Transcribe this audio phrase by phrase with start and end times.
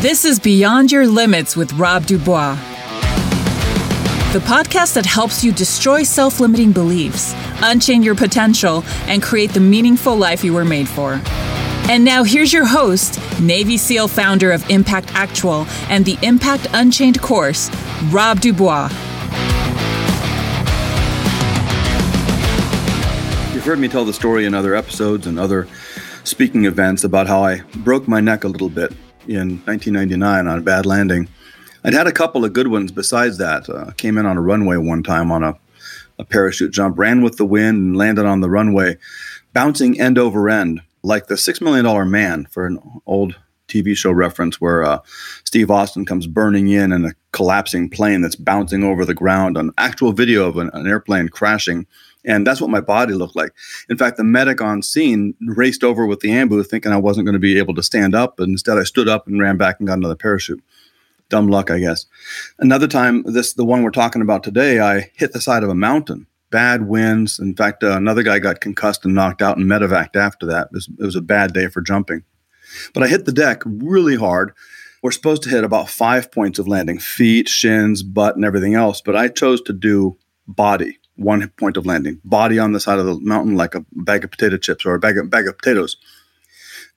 [0.00, 2.54] This is Beyond Your Limits with Rob Dubois,
[4.32, 9.60] the podcast that helps you destroy self limiting beliefs, unchain your potential, and create the
[9.60, 11.20] meaningful life you were made for.
[11.90, 17.20] And now here's your host, Navy SEAL founder of Impact Actual and the Impact Unchained
[17.20, 17.68] course,
[18.04, 18.88] Rob Dubois.
[23.52, 25.68] You've heard me tell the story in other episodes and other
[26.24, 28.94] speaking events about how I broke my neck a little bit
[29.26, 31.28] in 1999 on a bad landing.
[31.84, 33.68] I'd had a couple of good ones besides that.
[33.68, 35.58] Uh, came in on a runway one time on a,
[36.18, 38.98] a parachute jump, ran with the wind, and landed on the runway,
[39.52, 43.36] bouncing end over end like the Six Million Dollar Man for an old
[43.68, 44.98] TV show reference where uh,
[45.44, 49.70] Steve Austin comes burning in in a collapsing plane that's bouncing over the ground, an
[49.78, 51.86] actual video of an, an airplane crashing
[52.24, 53.52] and that's what my body looked like.
[53.88, 57.34] In fact, the medic on scene raced over with the ambu thinking I wasn't going
[57.34, 58.40] to be able to stand up.
[58.40, 60.62] And instead, I stood up and ran back and got another parachute.
[61.28, 62.06] Dumb luck, I guess.
[62.58, 65.74] Another time, this the one we're talking about today, I hit the side of a
[65.74, 66.26] mountain.
[66.50, 67.38] Bad winds.
[67.38, 70.66] In fact, uh, another guy got concussed and knocked out and medevaced after that.
[70.66, 72.24] It was, it was a bad day for jumping.
[72.92, 74.52] But I hit the deck really hard.
[75.02, 79.00] We're supposed to hit about five points of landing feet, shins, butt, and everything else.
[79.00, 83.04] But I chose to do body one point of landing, body on the side of
[83.04, 85.96] the mountain like a bag of potato chips or a bag of, bag of potatoes.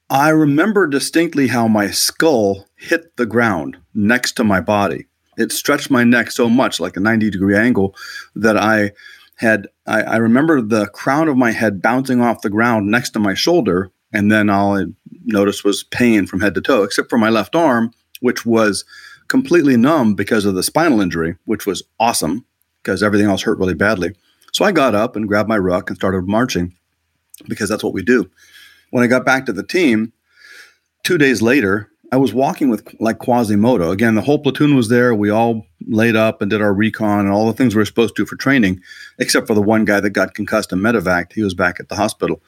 [0.10, 5.08] I remember distinctly how my skull hit the ground next to my body.
[5.38, 7.96] It stretched my neck so much, like a 90 degree angle,
[8.36, 8.92] that I
[9.36, 13.20] had, I, I remember the crown of my head bouncing off the ground next to
[13.20, 13.92] my shoulder.
[14.14, 14.86] And then all I
[15.26, 18.86] noticed was pain from head to toe, except for my left arm, which was
[19.28, 22.46] completely numb because of the spinal injury, which was awesome
[22.84, 24.14] because everything else hurt really badly.
[24.52, 26.76] So I got up and grabbed my ruck and started marching
[27.48, 28.30] because that's what we do.
[28.92, 30.14] When I got back to the team,
[31.04, 33.89] two days later, I was walking with like Quasimodo.
[33.89, 35.16] Again, the whole platoon was there.
[35.16, 38.16] We all laid up and did our recon and all the things we were supposed
[38.16, 38.82] to do for training,
[39.17, 41.33] except for the one guy that got concussed and medevac.
[41.33, 42.39] He was back at the hospital.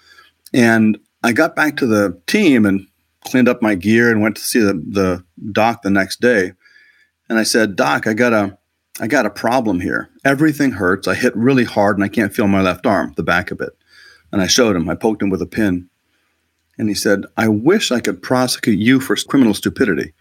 [0.54, 2.86] And I got back to the team and
[3.22, 6.54] cleaned up my gear and went to see the, the doc the next day.
[7.28, 8.58] And I said, Doc, I got a
[9.00, 10.10] I got a problem here.
[10.24, 11.08] Everything hurts.
[11.08, 13.78] I hit really hard and I can't feel my left arm, the back of it.
[14.32, 15.90] And I showed him, I poked him with a pin.
[16.78, 20.14] And he said, I wish I could prosecute you for criminal stupidity.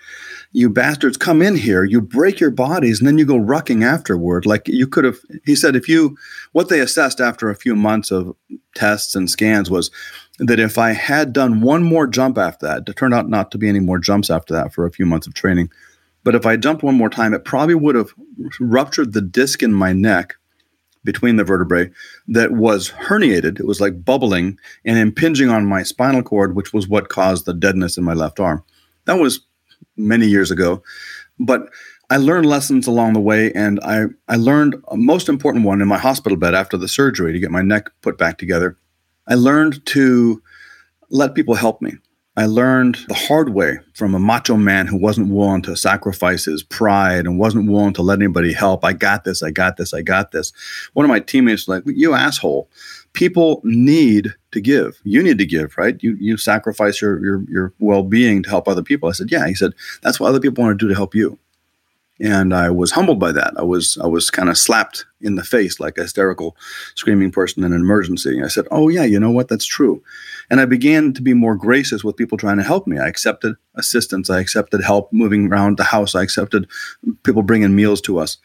[0.52, 4.46] You bastards come in here, you break your bodies, and then you go rucking afterward.
[4.46, 6.16] Like you could have, he said, if you,
[6.52, 8.36] what they assessed after a few months of
[8.76, 9.90] tests and scans was
[10.38, 13.58] that if I had done one more jump after that, it turned out not to
[13.58, 15.70] be any more jumps after that for a few months of training,
[16.24, 18.14] but if I jumped one more time, it probably would have
[18.58, 20.34] ruptured the disc in my neck
[21.04, 21.90] between the vertebrae
[22.28, 23.60] that was herniated.
[23.60, 27.52] It was like bubbling and impinging on my spinal cord, which was what caused the
[27.52, 28.64] deadness in my left arm.
[29.04, 29.40] That was
[29.96, 30.82] many years ago.
[31.38, 31.68] But
[32.10, 35.88] I learned lessons along the way, and I, I learned a most important one in
[35.88, 38.78] my hospital bed after the surgery to get my neck put back together.
[39.26, 40.42] I learned to
[41.10, 41.94] let people help me.
[42.36, 46.64] I learned the hard way from a macho man who wasn't willing to sacrifice his
[46.64, 48.84] pride and wasn't willing to let anybody help.
[48.84, 50.52] I got this, I got this, I got this.
[50.94, 52.68] One of my teammates was like, You asshole.
[53.12, 55.00] People need to give.
[55.04, 55.96] You need to give, right?
[56.02, 59.08] You you sacrifice your your your well-being to help other people.
[59.08, 59.46] I said, Yeah.
[59.46, 59.72] He said,
[60.02, 61.38] That's what other people want to do to help you
[62.20, 63.54] and I was humbled by that.
[63.56, 66.56] I was I was kind of slapped in the face like a hysterical,
[66.94, 68.40] screaming person in an emergency.
[68.42, 69.48] I said, "Oh yeah, you know what?
[69.48, 70.02] That's true."
[70.50, 72.98] And I began to be more gracious with people trying to help me.
[72.98, 74.30] I accepted assistance.
[74.30, 76.14] I accepted help moving around the house.
[76.14, 76.68] I accepted
[77.24, 78.36] people bringing meals to us.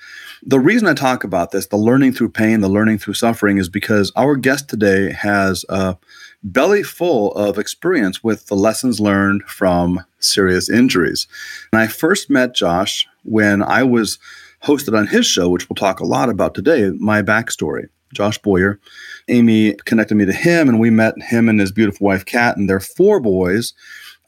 [0.44, 3.70] The reason I talk about this, the learning through pain, the learning through suffering, is
[3.70, 5.98] because our guest today has a
[6.44, 11.28] belly full of experience with the lessons learned from serious injuries.
[11.72, 14.20] And I first met Josh when I was
[14.64, 17.90] hosted on his show, which we'll talk a lot about today, my backstory.
[18.14, 18.80] Josh Boyer.
[19.28, 22.70] Amy connected me to him, and we met him and his beautiful wife, Kat, and
[22.70, 23.74] their four boys,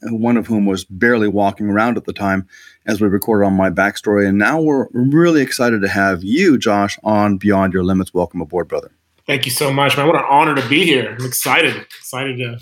[0.02, 2.46] one of whom was barely walking around at the time
[2.86, 4.28] as we recorded on my backstory.
[4.28, 8.14] And now we're really excited to have you, Josh, on Beyond Your Limits.
[8.14, 8.92] Welcome aboard, brother.
[9.32, 10.06] Thank you so much, man.
[10.06, 11.16] What an honor to be here.
[11.18, 12.58] I'm excited, excited to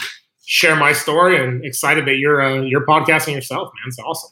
[0.47, 3.89] share my story, and excited that you're uh, you're podcasting yourself, man.
[3.89, 4.31] It's awesome.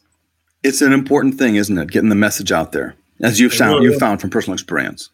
[0.62, 1.90] It's an important thing, isn't it?
[1.90, 5.10] Getting the message out there, as you've found, you've found from personal experience.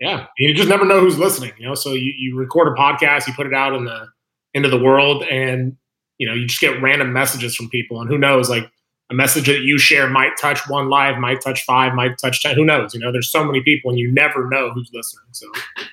[0.00, 1.52] Yeah, you just never know who's listening.
[1.56, 4.08] You know, so you, you record a podcast, you put it out in the
[4.52, 5.78] into the world, and
[6.18, 8.70] you know you just get random messages from people, and who knows, like
[9.10, 12.54] a message that you share might touch one live, might touch five, might touch ten.
[12.54, 12.94] Who knows?
[12.94, 15.24] You know, there's so many people, and you never know who's listening.
[15.32, 15.46] So,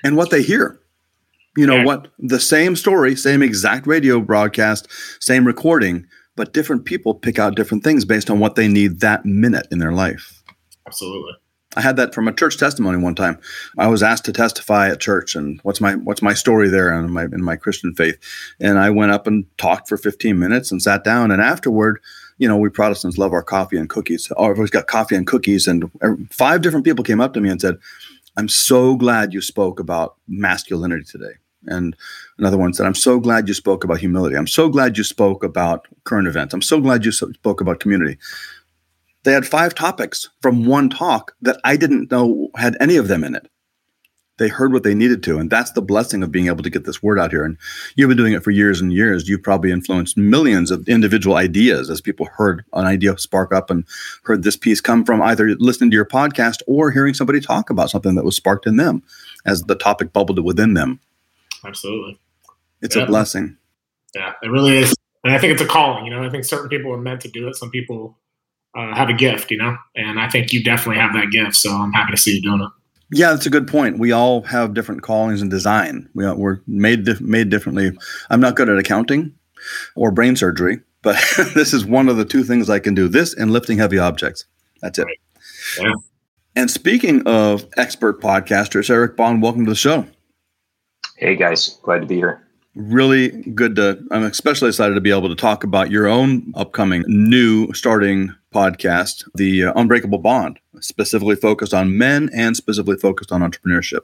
[0.04, 0.80] and what they hear,
[1.56, 1.84] you know, yeah.
[1.84, 4.88] what the same story, same exact radio broadcast,
[5.20, 6.06] same recording,
[6.36, 9.78] but different people pick out different things based on what they need that minute in
[9.78, 10.42] their life.
[10.86, 11.32] Absolutely.
[11.76, 13.38] I had that from a church testimony one time.
[13.76, 17.10] I was asked to testify at church, and what's my what's my story there in
[17.10, 18.18] my in my Christian faith?
[18.58, 21.30] And I went up and talked for 15 minutes and sat down.
[21.30, 22.00] And afterward,
[22.38, 24.30] you know, we Protestants love our coffee and cookies.
[24.36, 27.50] Oh, everybody's got coffee and cookies, and er, five different people came up to me
[27.50, 27.76] and said,
[28.36, 31.34] "I'm so glad you spoke about masculinity today."
[31.66, 31.96] And
[32.38, 34.36] another one said, I'm so glad you spoke about humility.
[34.36, 36.54] I'm so glad you spoke about current events.
[36.54, 38.18] I'm so glad you spoke about community.
[39.24, 43.24] They had five topics from one talk that I didn't know had any of them
[43.24, 43.48] in it.
[44.38, 45.38] They heard what they needed to.
[45.38, 47.44] And that's the blessing of being able to get this word out here.
[47.44, 47.58] And
[47.96, 49.28] you've been doing it for years and years.
[49.28, 53.84] You've probably influenced millions of individual ideas as people heard an idea spark up and
[54.24, 57.90] heard this piece come from either listening to your podcast or hearing somebody talk about
[57.90, 59.02] something that was sparked in them
[59.44, 61.00] as the topic bubbled within them.
[61.64, 62.18] Absolutely.
[62.80, 63.02] It's yeah.
[63.02, 63.56] a blessing.
[64.14, 64.94] Yeah, it really is.
[65.24, 66.04] And I think it's a calling.
[66.04, 67.56] You know, I think certain people are meant to do it.
[67.56, 68.16] Some people
[68.76, 71.56] uh, have a gift, you know, and I think you definitely have that gift.
[71.56, 72.70] So I'm happy to see you doing it.
[73.10, 73.98] Yeah, that's a good point.
[73.98, 76.08] We all have different callings and design.
[76.14, 77.96] We, we're made dif- made differently.
[78.28, 79.34] I'm not good at accounting
[79.96, 81.16] or brain surgery, but
[81.54, 83.08] this is one of the two things I can do.
[83.08, 84.44] This and lifting heavy objects.
[84.82, 85.06] That's it.
[85.06, 85.18] Right.
[85.80, 85.92] Yeah.
[86.54, 90.06] And speaking of expert podcasters, Eric Bond, welcome to the show.
[91.16, 92.47] Hey guys, glad to be here
[92.78, 97.02] really good to i'm especially excited to be able to talk about your own upcoming
[97.08, 103.40] new starting podcast the uh, unbreakable bond specifically focused on men and specifically focused on
[103.40, 104.00] entrepreneurship.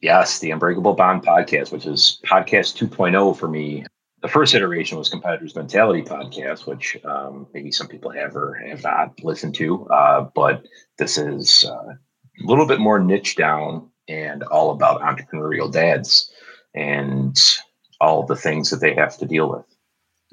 [0.00, 3.84] Yes the unbreakable bond podcast which is podcast 2.0 for me.
[4.20, 8.82] The first iteration was competitors mentality podcast which um, maybe some people have or have
[8.82, 10.64] not listened to uh, but
[10.98, 16.30] this is uh, a little bit more niche down and all about entrepreneurial dads.
[16.74, 17.36] And
[18.02, 19.64] all the things that they have to deal with.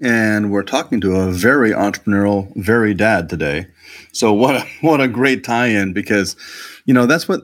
[0.01, 3.67] And we're talking to a very entrepreneurial, very dad today.
[4.11, 6.35] So what a, what a great tie-in because,
[6.85, 7.43] you know, that's what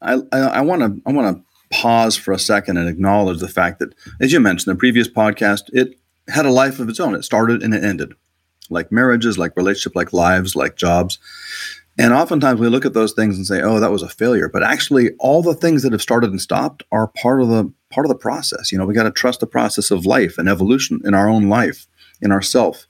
[0.00, 1.44] I want to I want to
[1.76, 5.70] pause for a second and acknowledge the fact that, as you mentioned, the previous podcast,
[5.72, 5.96] it
[6.28, 7.14] had a life of its own.
[7.14, 8.14] It started and it ended,
[8.68, 11.18] like marriages, like relationship, like lives, like jobs.
[11.98, 14.62] And oftentimes we look at those things and say, "Oh, that was a failure." But
[14.62, 18.08] actually, all the things that have started and stopped are part of the part of
[18.08, 18.72] the process.
[18.72, 21.48] You know, we got to trust the process of life and evolution in our own
[21.48, 21.86] life,
[22.22, 22.86] in ourself,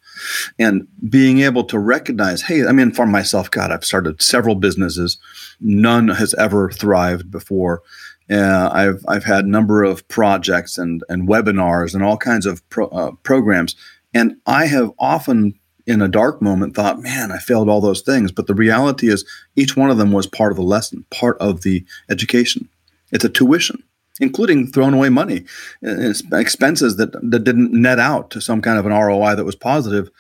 [0.59, 5.19] and being able to recognize, "Hey, I mean, for myself, God, I've started several businesses.
[5.61, 7.83] None has ever thrived before."
[8.31, 12.67] Uh, I've I've had a number of projects and and webinars and all kinds of
[12.71, 13.75] pro, uh, programs,
[14.15, 15.55] and I have often
[15.87, 18.33] in a dark moment thought, man, I failed all those things.
[18.33, 19.25] But the reality is,
[19.57, 22.69] each one of them was part of the lesson, part of the education.
[23.11, 23.83] It's a tuition,
[24.21, 25.45] including throwing away money,
[25.87, 29.57] uh, expenses that, that didn't net out to some kind of an ROI that was
[29.57, 30.11] positive.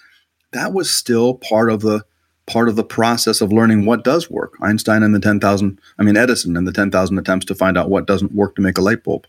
[0.53, 2.05] That was still part of the
[2.47, 4.55] part of the process of learning what does work.
[4.61, 8.06] Einstein and the 10,000, I mean, Edison and the 10,000 attempts to find out what
[8.06, 9.29] doesn't work to make a light bulb.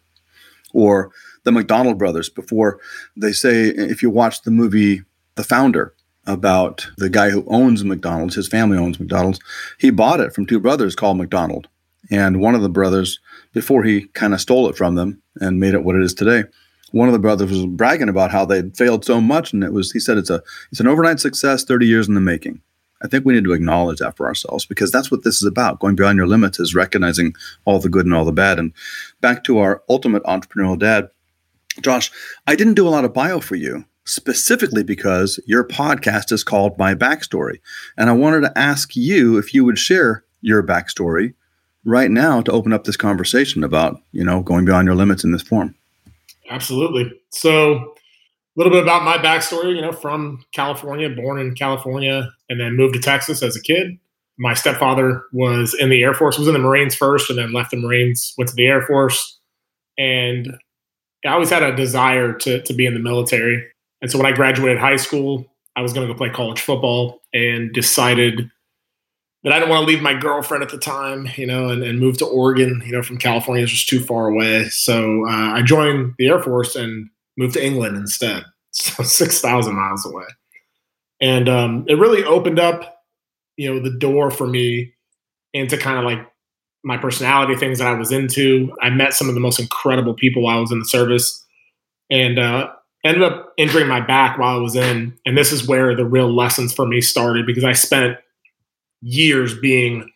[0.74, 1.12] Or
[1.44, 2.80] the McDonald brothers before
[3.16, 5.04] they say, if you watch the movie
[5.36, 5.94] The Founder,
[6.26, 8.36] about the guy who owns McDonald's.
[8.36, 9.40] His family owns McDonald's.
[9.78, 11.68] He bought it from two brothers called McDonald.
[12.12, 13.20] And one of the brothers,
[13.54, 16.44] before he kind of stole it from them and made it what it is today,
[16.92, 19.92] one of the brothers was bragging about how they'd failed so much, and it was
[19.92, 22.62] he said it's a it's an overnight success, thirty years in the making.
[23.02, 25.80] I think we need to acknowledge that for ourselves because that's what this is about.
[25.80, 27.34] Going beyond your limits is recognizing
[27.66, 28.60] all the good and all the bad.
[28.60, 28.74] And
[29.20, 31.10] back to our ultimate entrepreneurial dad,
[31.82, 32.12] Josh,
[32.48, 36.78] I didn't do a lot of bio for you specifically because your podcast is called
[36.78, 37.60] My Backstory.
[37.98, 41.34] And I wanted to ask you if you would share your backstory
[41.86, 45.32] right now to open up this conversation about, you know, going beyond your limits in
[45.32, 45.76] this form.
[46.50, 47.12] Absolutely.
[47.30, 52.60] So, a little bit about my backstory, you know, from California, born in California, and
[52.60, 53.98] then moved to Texas as a kid.
[54.38, 57.72] My stepfather was in the Air Force, was in the Marines first, and then left
[57.72, 59.40] the Marines, went to the Air Force.
[59.98, 60.56] And
[61.26, 63.66] I always had a desire to, to be in the military.
[64.04, 65.46] And so when I graduated high school,
[65.78, 68.52] I was going to go play college football and decided
[69.44, 72.02] that I didn't want to leave my girlfriend at the time, you know, and, and
[72.02, 74.66] move to Oregon, you know, from California is just too far away.
[74.66, 80.06] So uh, I joined the Air Force and moved to England instead, so 6,000 miles
[80.06, 80.26] away.
[81.22, 83.04] And um, it really opened up,
[83.56, 84.94] you know, the door for me
[85.54, 86.30] into kind of like
[86.84, 88.76] my personality, things that I was into.
[88.82, 91.42] I met some of the most incredible people while I was in the service.
[92.10, 92.70] And uh,
[93.04, 95.18] ended up injuring my back while I was in.
[95.26, 98.18] And this is where the real lessons for me started because I spent
[99.02, 100.10] years being,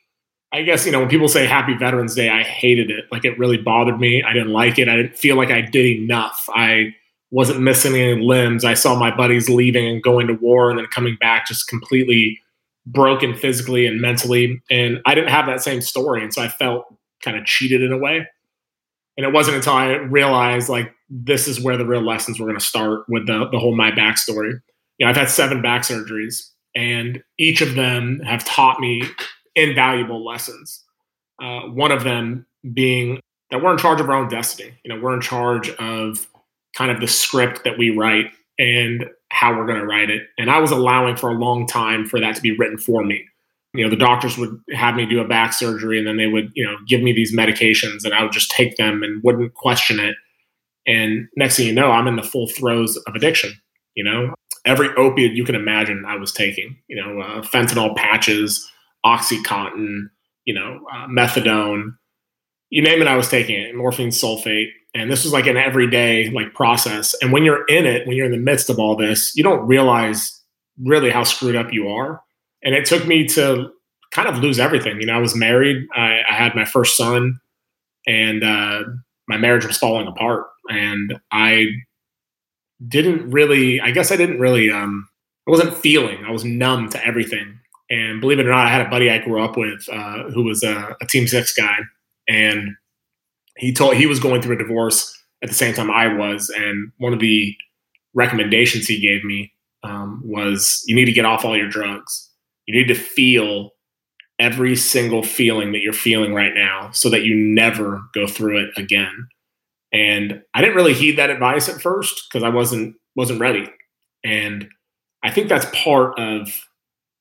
[0.54, 3.06] I guess, you know, when people say Happy Veterans Day, I hated it.
[3.12, 4.24] Like it really bothered me.
[4.24, 4.88] I didn't like it.
[4.88, 6.50] I didn't feel like I did enough.
[6.54, 6.96] I
[7.30, 8.64] wasn't missing any limbs.
[8.64, 12.40] I saw my buddies leaving and going to war and then coming back just completely
[12.86, 14.62] broken physically and mentally.
[14.72, 16.24] And I didn't have that same story.
[16.24, 16.86] And so I felt
[17.22, 18.26] kind of cheated in a way.
[19.18, 22.60] And it wasn't until I realized like this is where the real lessons were going
[22.60, 24.60] to start with the, the whole my backstory.
[24.98, 29.04] You know, I've had seven back surgeries and each of them have taught me
[29.56, 30.84] invaluable lessons.
[31.42, 33.20] Uh, one of them being
[33.52, 34.74] that we're in charge of our own destiny.
[34.84, 36.28] You know, we're in charge of
[36.76, 38.28] kind of the script that we write
[38.60, 40.24] and how we're going to write it.
[40.38, 43.24] And I was allowing for a long time for that to be written for me.
[43.74, 46.52] You know, the doctors would have me do a back surgery and then they would,
[46.56, 50.00] you know, give me these medications and I would just take them and wouldn't question
[50.00, 50.16] it.
[50.88, 53.54] And next thing you know, I'm in the full throes of addiction.
[53.94, 54.34] You know,
[54.66, 58.70] every opiate you can imagine I was taking, you know, uh, fentanyl patches,
[59.06, 60.10] Oxycontin,
[60.46, 61.96] you know, uh, methadone,
[62.70, 64.70] you name it, I was taking it, morphine sulfate.
[64.94, 67.14] And this was like an everyday like process.
[67.22, 69.68] And when you're in it, when you're in the midst of all this, you don't
[69.68, 70.42] realize
[70.84, 72.22] really how screwed up you are.
[72.64, 73.70] And it took me to
[74.12, 75.00] kind of lose everything.
[75.00, 77.40] You know, I was married, I, I had my first son,
[78.06, 78.84] and uh,
[79.28, 80.48] my marriage was falling apart.
[80.70, 81.68] And I
[82.88, 85.08] didn't really, I guess I didn't really, um,
[85.48, 87.60] I wasn't feeling, I was numb to everything.
[87.90, 90.44] And believe it or not, I had a buddy I grew up with uh, who
[90.44, 91.78] was a, a Team Six guy
[92.28, 92.76] and
[93.58, 96.92] he told he was going through a divorce at the same time I was, and
[96.98, 97.56] one of the
[98.14, 99.52] recommendations he gave me
[99.84, 102.30] um, was you need to get off all your drugs.
[102.66, 103.72] You need to feel
[104.40, 108.70] every single feeling that you're feeling right now, so that you never go through it
[108.78, 109.28] again.
[109.92, 113.68] And I didn't really heed that advice at first because I wasn't wasn't ready.
[114.24, 114.68] And
[115.24, 116.50] I think that's part of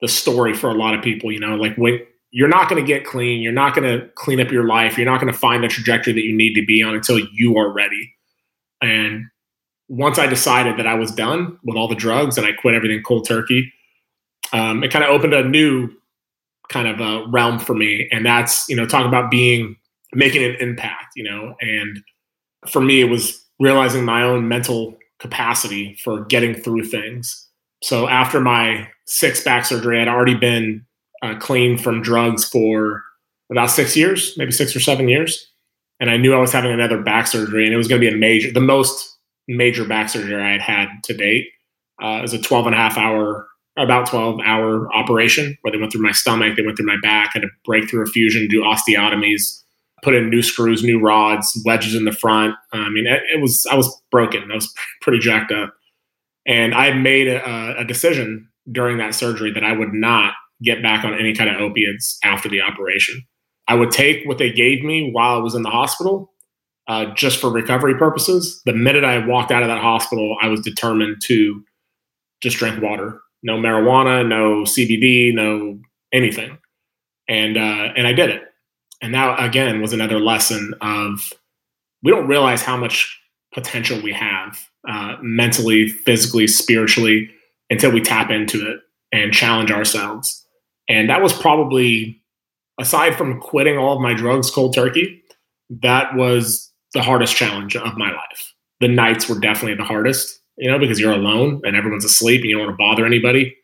[0.00, 1.32] the story for a lot of people.
[1.32, 2.00] You know, like when
[2.36, 3.40] you're not going to get clean.
[3.40, 4.98] You're not going to clean up your life.
[4.98, 7.56] You're not going to find the trajectory that you need to be on until you
[7.56, 8.12] are ready.
[8.82, 9.24] And
[9.88, 13.02] once I decided that I was done with all the drugs and I quit everything
[13.02, 13.72] cold turkey,
[14.52, 15.88] um, it kind of opened a new
[16.68, 18.08] kind of a realm for me.
[18.12, 19.76] And that's, you know, talking about being,
[20.12, 22.02] making an impact, you know, and
[22.68, 27.48] for me, it was realizing my own mental capacity for getting through things.
[27.82, 30.84] So after my six back surgery, I'd already been
[31.22, 33.02] uh, clean from drugs for
[33.50, 35.50] about six years, maybe six or seven years.
[36.00, 38.14] And I knew I was having another back surgery, and it was going to be
[38.14, 39.16] a major, the most
[39.48, 41.46] major back surgery I had had to date.
[42.02, 45.78] Uh, it was a 12 and a half hour, about 12 hour operation where they
[45.78, 48.48] went through my stomach, they went through my back, had to break through a fusion,
[48.48, 49.62] do osteotomies,
[50.02, 52.54] put in new screws, new rods, wedges in the front.
[52.72, 54.50] I mean, it, it was, I was broken.
[54.50, 55.74] I was pretty jacked up.
[56.46, 61.04] And I made a, a decision during that surgery that I would not get back
[61.04, 63.22] on any kind of opiates after the operation.
[63.68, 66.32] I would take what they gave me while I was in the hospital
[66.88, 68.62] uh, just for recovery purposes.
[68.64, 71.62] The minute I walked out of that hospital, I was determined to
[72.40, 73.20] just drink water.
[73.46, 75.78] No marijuana, no CBD, no
[76.12, 76.58] anything.
[77.28, 78.42] And uh, and I did it.
[79.00, 81.32] And that again was another lesson of
[82.02, 83.20] we don't realize how much
[83.54, 87.30] potential we have uh, mentally, physically, spiritually
[87.70, 88.80] until we tap into it
[89.12, 90.44] and challenge ourselves.
[90.88, 92.20] And that was probably,
[92.80, 95.22] aside from quitting all of my drugs cold turkey,
[95.70, 98.54] that was the hardest challenge of my life.
[98.80, 102.50] The nights were definitely the hardest, you know, because you're alone and everyone's asleep and
[102.50, 103.56] you don't want to bother anybody.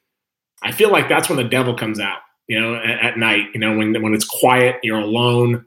[0.62, 3.60] I feel like that's when the devil comes out, you know, at, at night, you
[3.60, 5.64] know, when, when it's quiet, you're alone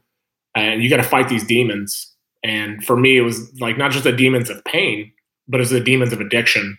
[0.55, 2.13] and you got to fight these demons.
[2.43, 5.11] And for me, it was like not just the demons of pain,
[5.47, 6.77] but it was the demons of addiction,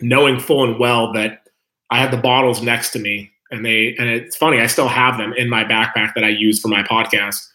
[0.00, 1.46] knowing full and well that
[1.90, 5.18] I had the bottles next to me and they and it's funny i still have
[5.18, 7.46] them in my backpack that i use for my podcast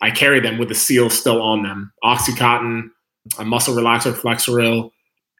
[0.00, 2.88] i carry them with the seal still on them oxycontin
[3.38, 4.90] a muscle relaxer flexeril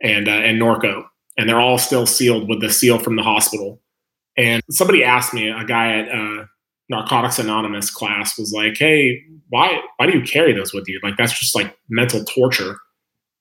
[0.03, 1.05] and uh, and norco
[1.37, 3.81] and they're all still sealed with the seal from the hospital.
[4.37, 6.45] And somebody asked me a guy at uh,
[6.89, 11.01] narcotics anonymous class was like hey why why do you carry those with you?
[11.03, 12.77] Like that's just like mental torture.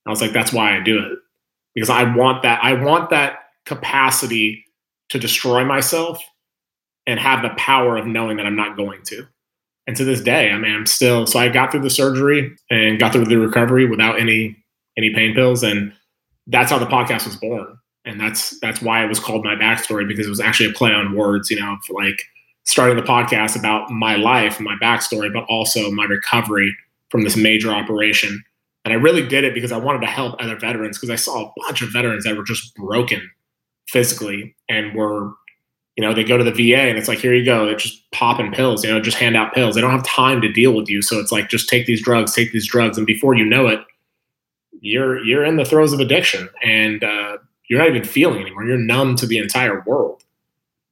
[0.06, 1.20] I was like that's why i do it.
[1.76, 4.66] Because i want that i want that capacity
[5.10, 6.22] to destroy myself
[7.10, 9.26] and have the power of knowing that I'm not going to.
[9.88, 13.00] And to this day, I mean, I'm still so I got through the surgery and
[13.00, 14.56] got through the recovery without any
[14.98, 15.94] any pain pills, and
[16.50, 17.78] that's how the podcast was born.
[18.06, 20.92] And that's that's why it was called my backstory because it was actually a play
[20.92, 22.24] on words, you know, like
[22.64, 26.76] starting the podcast about my life, my backstory, but also my recovery
[27.10, 28.44] from this major operation.
[28.86, 31.48] And I really did it because I wanted to help other veterans because I saw
[31.48, 33.30] a bunch of veterans that were just broken
[33.88, 35.34] physically and were
[36.00, 37.66] you know, they go to the VA and it's like, here you go.
[37.66, 39.76] They're just popping pills, you know, just hand out pills.
[39.76, 41.02] They don't have time to deal with you.
[41.02, 42.98] So it's like, just take these drugs, take these drugs.
[42.98, 43.82] And before you know it,
[44.82, 47.38] you're you're in the throes of addiction and uh,
[47.70, 48.66] you're not even feeling anymore.
[48.66, 50.24] You're numb to the entire world.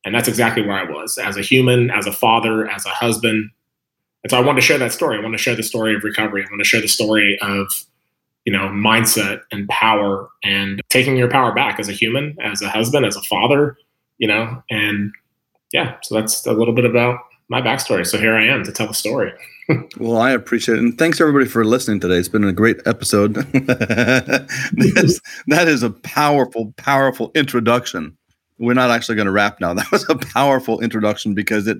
[0.06, 3.50] And that's exactly where I was as a human, as a father, as a husband.
[4.24, 5.18] And so I want to share that story.
[5.18, 6.44] I want to share the story of recovery.
[6.44, 7.68] I want to share the story of,
[8.46, 12.70] you know, mindset and power and taking your power back as a human, as a
[12.70, 13.78] husband, as a father,
[14.18, 15.12] you know, and
[15.74, 18.06] yeah, so that's a little bit about my backstory.
[18.06, 19.32] So here I am to tell the story.
[19.98, 20.84] Well, I appreciate it.
[20.84, 22.16] And thanks everybody for listening today.
[22.16, 23.34] It's been a great episode.
[23.36, 24.48] that,
[24.96, 28.18] is, that is a powerful, powerful introduction.
[28.60, 29.74] We're not actually going to wrap now.
[29.78, 31.78] That was a powerful introduction because it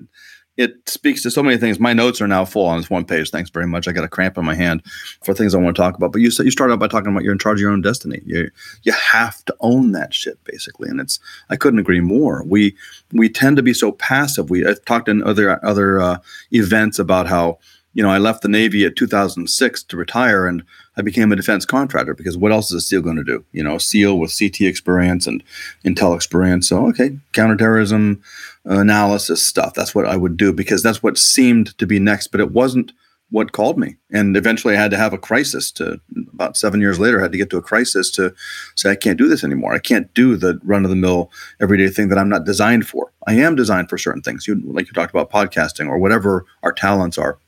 [0.58, 1.78] it speaks to so many things.
[1.78, 3.30] My notes are now full on this one page.
[3.30, 3.86] Thanks very much.
[3.86, 4.82] I got a cramp in my hand
[5.22, 6.12] for things I want to talk about.
[6.12, 8.20] But you you started out by talking about you're in charge of your own destiny.
[8.26, 8.50] You
[8.82, 12.42] you have to own that shit basically, and it's I couldn't agree more.
[12.44, 12.76] We
[13.12, 14.50] we tend to be so passive.
[14.50, 16.18] We I've talked in other other uh,
[16.50, 17.58] events about how
[17.98, 20.62] you know I left the Navy at 2006 to retire, and
[20.96, 23.44] I became a defense contractor because what else is a SEAL going to do?
[23.50, 25.42] You know, a SEAL with CT experience and
[25.84, 26.68] intel experience.
[26.68, 28.22] So okay, counterterrorism
[28.64, 29.74] analysis stuff.
[29.74, 32.92] That's what I would do because that's what seemed to be next, but it wasn't
[33.30, 33.96] what called me.
[34.12, 36.00] And eventually I had to have a crisis to
[36.32, 38.32] about seven years later, I had to get to a crisis to
[38.76, 39.74] say, I can't do this anymore.
[39.74, 43.12] I can't do the run of the mill everyday thing that I'm not designed for.
[43.26, 44.46] I am designed for certain things.
[44.46, 47.40] You like you talked about podcasting or whatever our talents are.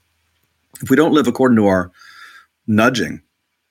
[0.82, 1.92] If we don't live according to our
[2.66, 3.22] nudging,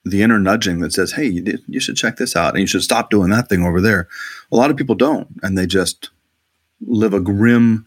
[0.05, 2.67] the inner nudging that says, Hey, you, did, you should check this out and you
[2.67, 4.07] should stop doing that thing over there.
[4.51, 5.27] A lot of people don't.
[5.43, 6.09] And they just
[6.81, 7.85] live a grim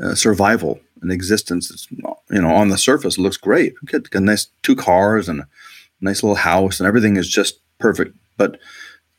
[0.00, 1.88] uh, survival an existence that's
[2.30, 5.48] you know on the surface looks great get a nice two cars and a
[6.00, 8.58] nice little house and everything is just perfect but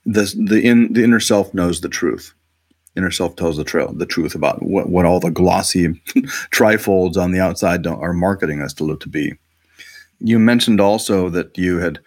[0.06, 2.34] the the in the inner self knows the truth
[2.96, 5.88] inner self tells the trail the truth about what, what all the glossy
[6.52, 9.34] trifolds on the outside are marketing us to look to be.
[10.20, 12.00] You mentioned also that you had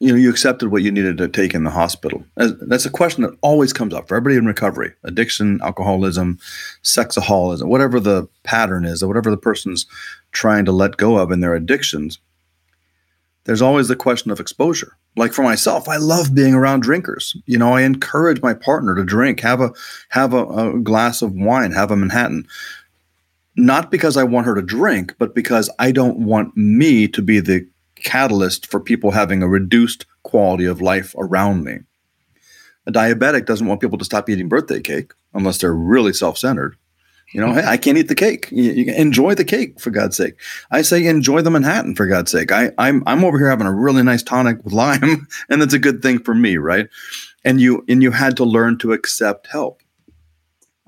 [0.00, 2.24] you know you accepted what you needed to take in the hospital.
[2.36, 4.92] That's a question that always comes up for everybody in recovery.
[5.04, 6.38] Addiction alcoholism
[6.82, 9.86] sexaholism whatever the pattern is or whatever the person's
[10.32, 12.18] trying to let go of in their addictions
[13.44, 17.58] there's always the question of exposure like for myself i love being around drinkers you
[17.58, 19.70] know i encourage my partner to drink have a
[20.10, 22.46] have a, a glass of wine have a manhattan
[23.56, 27.40] not because i want her to drink but because i don't want me to be
[27.40, 27.66] the
[28.04, 31.78] catalyst for people having a reduced quality of life around me.
[32.86, 36.76] A diabetic doesn't want people to stop eating birthday cake unless they're really self centered.
[37.34, 38.48] You know, hey, I can't eat the cake.
[38.52, 40.34] You, you enjoy the cake for God's sake.
[40.70, 42.52] I say enjoy the Manhattan for God's sake.
[42.52, 45.80] I, I'm I'm over here having a really nice tonic with lime, and that's a
[45.80, 46.88] good thing for me, right?
[47.44, 49.82] And you and you had to learn to accept help.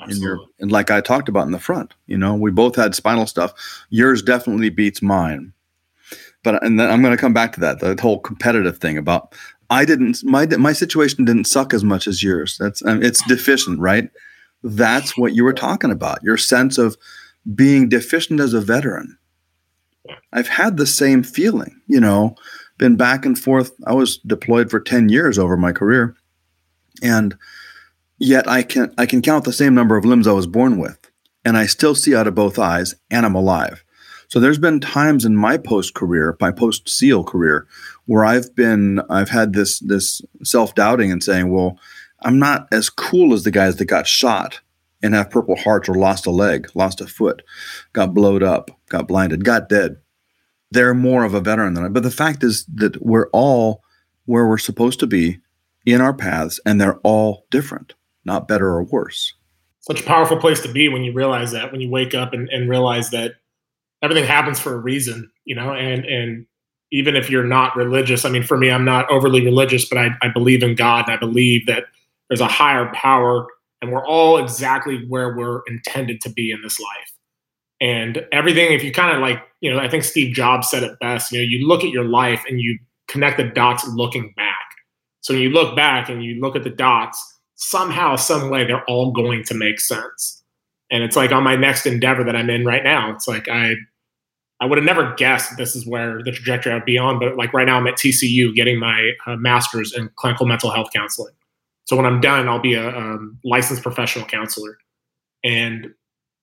[0.09, 2.95] In your, and like I talked about in the front, you know, we both had
[2.95, 3.53] spinal stuff.
[3.91, 5.53] Yours definitely beats mine
[6.45, 9.35] but and then I'm going to come back to that the whole competitive thing about
[9.69, 12.57] I didn't my my situation didn't suck as much as yours.
[12.59, 14.09] That's um, it's deficient, right?
[14.63, 16.23] That's what you were talking about.
[16.23, 16.97] Your sense of
[17.55, 19.19] being deficient as a veteran.
[20.33, 22.37] I've had the same feeling, you know,
[22.79, 23.73] been back and forth.
[23.87, 26.17] I was deployed for 10 years over my career.
[27.03, 27.37] And
[28.19, 31.11] yet I can I can count the same number of limbs I was born with.
[31.45, 33.85] And I still see out of both eyes and I'm alive.
[34.29, 37.67] So there's been times in my post career, my post SEAL career,
[38.07, 41.79] where I've been, I've had this this self doubting and saying, well,
[42.27, 44.61] I'm not as cool as the guys that got shot
[45.01, 47.43] and have purple hearts or lost a leg, lost a foot,
[47.93, 49.99] got blowed up, got blinded, got dead.
[50.73, 51.89] They're more of a veteran than I.
[51.89, 53.85] But the fact is that we're all
[54.25, 55.39] where we're supposed to be
[55.85, 59.33] in our paths, and they're all different, not better or worse.
[59.79, 62.49] Such a powerful place to be when you realize that, when you wake up and,
[62.49, 63.35] and realize that
[64.03, 66.47] everything happens for a reason, you know, and and
[66.91, 70.09] even if you're not religious, I mean, for me, I'm not overly religious, but I,
[70.23, 71.85] I believe in God and I believe that
[72.29, 73.47] there's a higher power
[73.81, 77.13] and we're all exactly where we're intended to be in this life.
[77.81, 80.99] And everything, if you kind of like, you know, I think Steve Jobs said it
[81.01, 84.55] best, you know, you look at your life and you connect the dots looking back.
[85.21, 87.23] So when you look back and you look at the dots,
[87.57, 90.43] somehow, some way, they're all going to make sense.
[90.91, 93.75] And it's like on my next endeavor that I'm in right now, it's like I
[94.61, 97.19] I would have never guessed this is where the trajectory I'd be on.
[97.19, 100.89] But like right now, I'm at TCU getting my uh, master's in clinical mental health
[100.95, 101.35] counseling.
[101.87, 104.77] So when I'm done, I'll be a um, licensed professional counselor.
[105.45, 105.89] And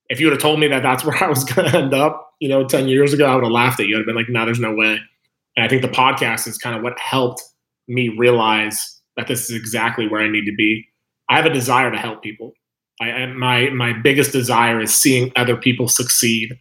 [0.10, 2.34] if you would have told me that that's where I was going to end up,
[2.40, 3.96] you know, 10 years ago, I would have laughed at you.
[3.96, 5.00] I'd have been like, no, there's no way.
[5.56, 7.44] And I think the podcast is kind of what helped
[7.88, 10.86] me realize that this is exactly where I need to be.
[11.30, 12.54] I have a desire to help people.
[13.02, 16.60] I, my my biggest desire is seeing other people succeed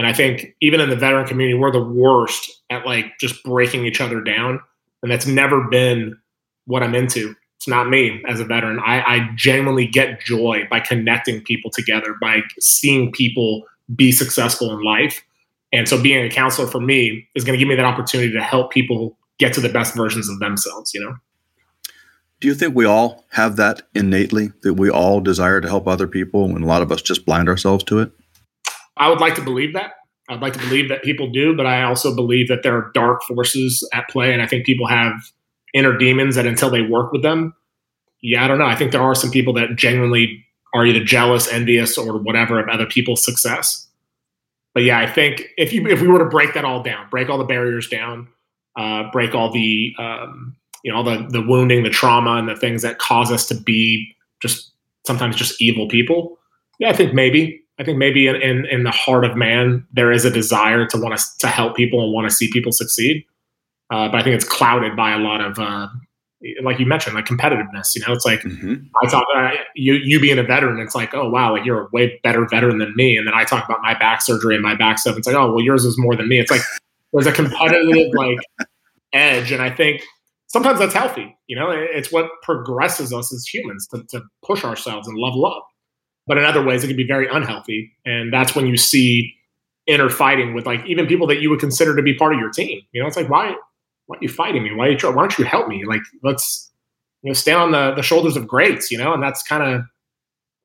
[0.00, 3.84] and I think even in the veteran community, we're the worst at like just breaking
[3.84, 4.58] each other down.
[5.02, 6.16] And that's never been
[6.64, 7.36] what I'm into.
[7.60, 8.80] It's not me as a veteran.
[8.80, 14.82] I, I genuinely get joy by connecting people together, by seeing people be successful in
[14.82, 15.22] life.
[15.70, 18.42] And so being a counselor for me is going to give me that opportunity to
[18.42, 21.16] help people get to the best versions of themselves, you know?
[22.40, 26.06] Do you think we all have that innately, that we all desire to help other
[26.06, 28.10] people and a lot of us just blind ourselves to it?
[28.96, 29.96] I would like to believe that.
[30.30, 33.22] I'd like to believe that people do, but I also believe that there are dark
[33.24, 34.32] forces at play.
[34.32, 35.12] And I think people have
[35.74, 37.54] inner demons that until they work with them,
[38.22, 38.66] yeah, I don't know.
[38.66, 42.68] I think there are some people that genuinely are either jealous, envious, or whatever of
[42.68, 43.88] other people's success.
[44.74, 47.28] But yeah, I think if you if we were to break that all down, break
[47.28, 48.28] all the barriers down,
[48.76, 52.56] uh, break all the um, you know all the the wounding, the trauma, and the
[52.56, 54.72] things that cause us to be just
[55.06, 56.38] sometimes just evil people.
[56.78, 60.12] Yeah, I think maybe I think maybe in, in, in the heart of man there
[60.12, 63.24] is a desire to want to to help people and want to see people succeed.
[63.90, 65.88] Uh, but I think it's clouded by a lot of uh,
[66.62, 67.94] like you mentioned, like competitiveness.
[67.94, 68.86] You know, it's like mm-hmm.
[69.02, 70.80] I talk uh, you you being a veteran.
[70.80, 73.16] It's like, oh wow, like you're a way better veteran than me.
[73.16, 75.18] And then I talk about my back surgery and my back stuff.
[75.18, 76.38] It's like, oh well, yours is more than me.
[76.38, 76.62] It's like
[77.12, 78.38] there's a competitive like
[79.12, 80.02] edge, and I think
[80.46, 81.36] sometimes that's healthy.
[81.46, 85.66] You know, it's what progresses us as humans to, to push ourselves and level up.
[86.26, 89.34] But in other ways, it can be very unhealthy, and that's when you see
[89.86, 92.50] inner fighting with like even people that you would consider to be part of your
[92.50, 92.80] team.
[92.92, 93.56] You know, it's like why
[94.10, 94.74] why are you fighting me?
[94.74, 95.84] Why are you why don't you help me?
[95.84, 96.68] Like let's
[97.22, 98.90] you know stand on the the shoulders of greats.
[98.90, 99.82] You know, and that's kind of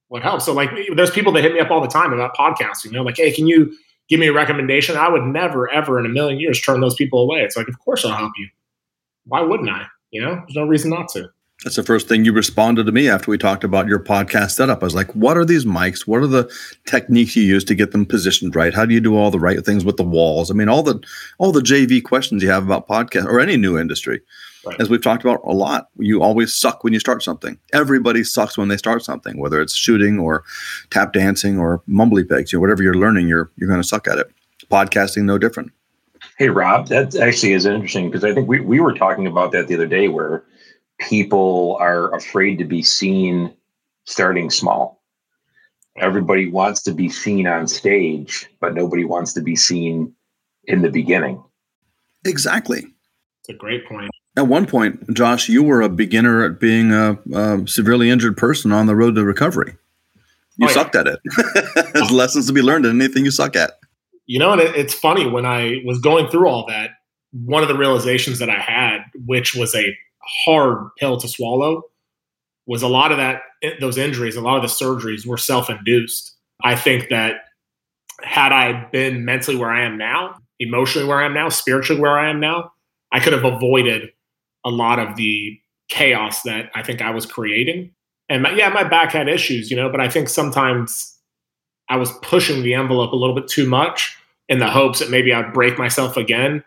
[0.07, 0.45] what helps.
[0.45, 2.83] So like there's people that hit me up all the time about podcasts.
[2.83, 3.71] You know, like hey, can you
[4.09, 4.97] give me a recommendation?
[4.97, 7.41] I would never ever in a million years turn those people away.
[7.41, 8.49] It's like of course I'll help you.
[9.25, 9.85] Why wouldn't I?
[10.09, 11.29] You know, there's no reason not to.
[11.63, 14.83] That's the first thing you responded to me after we talked about your podcast setup.
[14.83, 16.05] I was like, what are these mics?
[16.05, 16.51] What are the
[16.85, 18.73] techniques you use to get them positioned right?
[18.73, 20.51] How do you do all the right things with the walls?
[20.51, 21.01] I mean, all the
[21.37, 24.21] all the JV questions you have about podcast or any new industry.
[24.65, 24.81] Right.
[24.81, 27.57] As we've talked about a lot, you always suck when you start something.
[27.71, 30.43] Everybody sucks when they start something, whether it's shooting or
[30.89, 34.07] tap dancing or mumbly pegs, you know, whatever you're learning, you're you're going to suck
[34.07, 34.29] at it.
[34.69, 35.71] Podcasting, no different.
[36.37, 39.67] Hey Rob, that actually is interesting because I think we, we were talking about that
[39.67, 40.43] the other day where
[40.99, 43.53] people are afraid to be seen
[44.05, 45.01] starting small.
[45.97, 50.13] Everybody wants to be seen on stage, but nobody wants to be seen
[50.65, 51.41] in the beginning.
[52.25, 52.85] Exactly.
[53.41, 54.11] It's a great point.
[54.37, 58.71] At one point, Josh, you were a beginner at being a, a severely injured person
[58.71, 59.77] on the road to recovery.
[60.57, 61.01] You oh, sucked yeah.
[61.01, 61.19] at it.
[61.93, 63.73] There's lessons to be learned in anything you suck at.
[64.25, 66.91] You know, and it, it's funny when I was going through all that.
[67.31, 69.95] One of the realizations that I had, which was a
[70.27, 71.83] hard pill to swallow
[72.67, 76.35] was a lot of that eh, those injuries a lot of the surgeries were self-induced.
[76.63, 77.41] I think that
[78.21, 82.17] had i been mentally where i am now emotionally where i am now spiritually where
[82.17, 82.71] i am now
[83.11, 84.09] i could have avoided
[84.63, 85.59] a lot of the
[85.89, 87.91] chaos that i think i was creating.
[88.29, 91.13] And my, yeah my back had issues you know but i think sometimes
[91.89, 95.33] i was pushing the envelope a little bit too much in the hopes that maybe
[95.33, 96.63] i'd break myself again.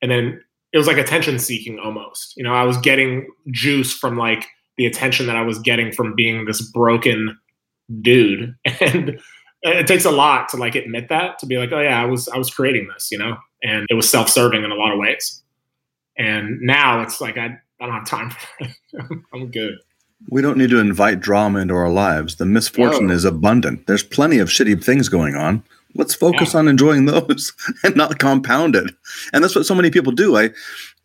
[0.00, 2.34] And then it was like attention seeking almost.
[2.36, 4.46] You know, I was getting juice from like
[4.78, 7.38] the attention that I was getting from being this broken
[8.00, 8.54] dude.
[9.64, 12.04] And it takes a lot to like admit that, to be like, oh yeah, I
[12.04, 13.36] was I was creating this, you know?
[13.62, 15.40] And it was self-serving in a lot of ways.
[16.18, 19.22] And now it's like I, I don't have time for that.
[19.32, 19.78] I'm good.
[20.30, 22.36] We don't need to invite drama into our lives.
[22.36, 23.14] The misfortune no.
[23.14, 23.86] is abundant.
[23.86, 25.62] There's plenty of shitty things going on.
[25.94, 26.60] Let's focus yeah.
[26.60, 27.52] on enjoying those
[27.84, 28.94] and not compound it.
[29.32, 30.36] And that's what so many people do.
[30.36, 30.50] I,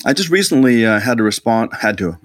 [0.05, 2.17] I just recently uh, had to respond, had to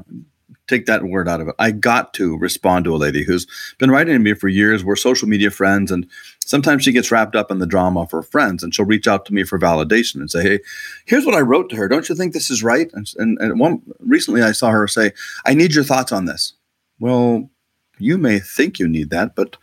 [0.69, 1.55] take that word out of it.
[1.59, 3.47] I got to respond to a lady who's
[3.79, 4.85] been writing to me for years.
[4.85, 6.07] We're social media friends, and
[6.45, 9.27] sometimes she gets wrapped up in the drama of her friends, and she'll reach out
[9.27, 10.61] to me for validation and say, "Hey,
[11.05, 11.89] here's what I wrote to her.
[11.89, 15.13] Don't you think this is right?" And, and, and one recently, I saw her say,
[15.45, 16.55] "I need your thoughts on this."
[16.99, 17.51] Well,
[17.99, 19.57] you may think you need that, but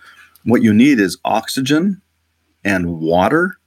[0.43, 2.01] what you need is oxygen
[2.69, 3.57] and water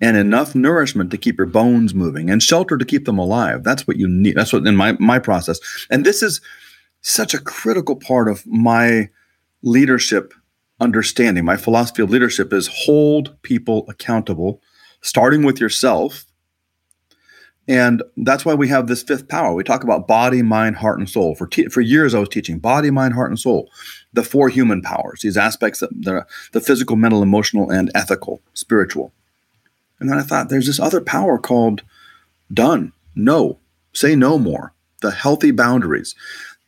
[0.00, 3.62] and enough nourishment to keep your bones moving and shelter to keep them alive.
[3.62, 4.36] That's what you need.
[4.36, 5.60] That's what in my my process.
[5.90, 6.40] And this is
[7.02, 9.10] such a critical part of my
[9.62, 10.34] leadership
[10.80, 11.44] understanding.
[11.44, 14.60] My philosophy of leadership is hold people accountable,
[15.02, 16.24] starting with yourself.
[17.68, 19.54] And that's why we have this fifth power.
[19.54, 21.34] We talk about body, mind, heart, and soul.
[21.36, 23.70] For te- for years, I was teaching body, mind, heart, and soul
[24.12, 29.12] the four human powers, these aspects that the, the physical, mental, emotional, and ethical, spiritual.
[29.98, 31.82] And then I thought there's this other power called
[32.52, 33.58] done, no,
[33.92, 36.14] say no more, the healthy boundaries.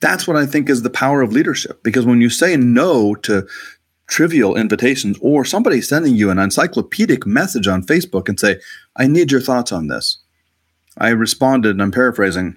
[0.00, 1.82] That's what I think is the power of leadership.
[1.82, 3.46] Because when you say no to
[4.06, 8.60] trivial invitations or somebody sending you an encyclopedic message on Facebook and say,
[8.96, 10.18] I need your thoughts on this.
[10.98, 12.56] I responded, and I'm paraphrasing,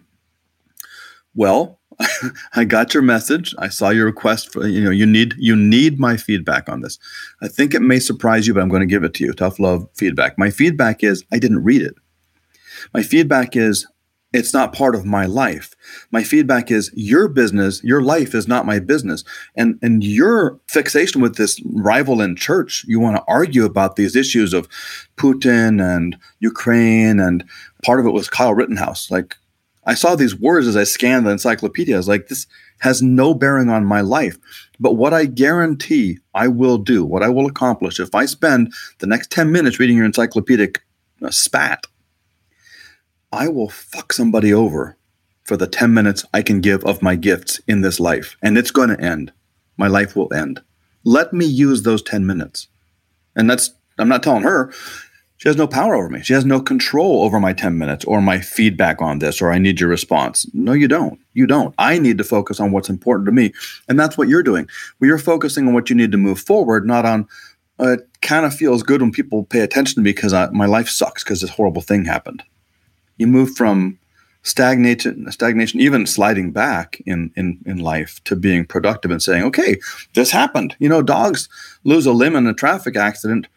[1.33, 1.79] Well,
[2.55, 3.55] I got your message.
[3.57, 6.99] I saw your request for you know you need you need my feedback on this.
[7.41, 9.33] I think it may surprise you, but I'm going to give it to you.
[9.33, 10.37] Tough love feedback.
[10.37, 11.95] My feedback is I didn't read it.
[12.93, 13.87] My feedback is
[14.33, 15.73] it's not part of my life.
[16.11, 19.23] My feedback is your business, your life is not my business.
[19.55, 24.15] And and your fixation with this rival in church, you want to argue about these
[24.15, 24.67] issues of
[25.17, 27.43] Putin and Ukraine and
[27.83, 29.11] part of it was Kyle Rittenhouse.
[29.11, 29.35] Like
[29.87, 31.99] I saw these words as I scanned the encyclopedia.
[32.01, 32.45] Like, this
[32.79, 34.37] has no bearing on my life.
[34.81, 39.07] But what I guarantee I will do, what I will accomplish, if I spend the
[39.07, 40.81] next 10 minutes reading your encyclopedic
[41.23, 41.87] uh, spat,
[43.31, 44.96] I will fuck somebody over
[45.47, 48.35] for the 10 minutes I can give of my gifts in this life.
[48.43, 49.31] And it's going to end.
[49.77, 50.61] My life will end.
[51.03, 52.67] Let me use those 10 minutes.
[53.35, 54.73] And that's, I'm not telling her,
[55.37, 56.21] she has no power over me.
[56.23, 59.59] She has no control over my 10 minutes or my feedback on this or I
[59.59, 60.47] need your response.
[60.53, 61.19] No, you don't.
[61.33, 61.73] You don't.
[61.77, 63.53] I need to focus on what's important to me.
[63.87, 64.67] And that's what you're doing.
[64.99, 67.27] Well, you're focusing on what you need to move forward, not on
[67.79, 70.89] uh, it kind of feels good when people pay attention to me because my life
[70.89, 72.43] sucks because this horrible thing happened.
[73.17, 73.99] You move from
[74.47, 79.77] stagnation, stagnation, even sliding back in, in, in life to being productive and saying, okay,
[80.13, 80.75] this happened.
[80.79, 81.49] You know, dogs
[81.83, 83.47] lose a limb in a traffic accident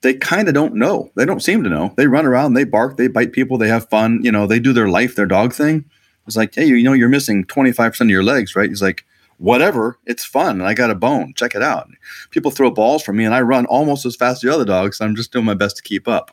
[0.00, 1.10] they kind of don't know.
[1.16, 1.92] They don't seem to know.
[1.96, 4.20] They run around, they bark, they bite people, they have fun.
[4.22, 5.84] You know, they do their life, their dog thing.
[6.26, 8.68] It's like, hey, you know, you're missing 25% of your legs, right?
[8.68, 9.04] He's like,
[9.38, 10.60] whatever, it's fun.
[10.60, 11.32] I got a bone.
[11.34, 11.88] Check it out.
[12.30, 15.00] People throw balls for me, and I run almost as fast as the other dogs.
[15.00, 16.32] I'm just doing my best to keep up.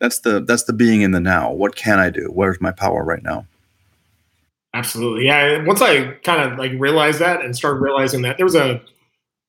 [0.00, 1.52] That's the that's the being in the now.
[1.52, 2.30] What can I do?
[2.32, 3.46] Where's my power right now?
[4.74, 5.64] Absolutely, yeah.
[5.64, 8.80] Once I kind of like realized that and started realizing that there was a, I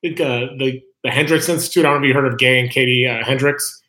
[0.02, 1.86] think uh, the the Hendricks Institute.
[1.86, 3.82] I don't know if you heard of Gay and Katie uh, Hendricks.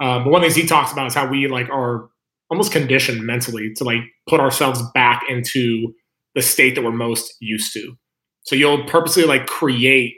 [0.00, 2.08] Uh, but one of the things he talks about is how we like are
[2.50, 5.94] almost conditioned mentally to like put ourselves back into
[6.34, 7.96] the state that we're most used to.
[8.42, 10.14] So you'll purposely like create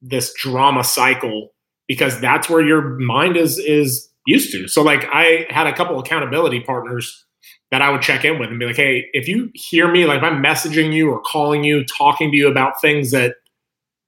[0.00, 1.50] this drama cycle
[1.88, 4.68] because that's where your mind is is used to.
[4.68, 7.24] So like I had a couple accountability partners
[7.70, 10.18] that I would check in with and be like, hey, if you hear me, like
[10.18, 13.36] if I'm messaging you or calling you, talking to you about things that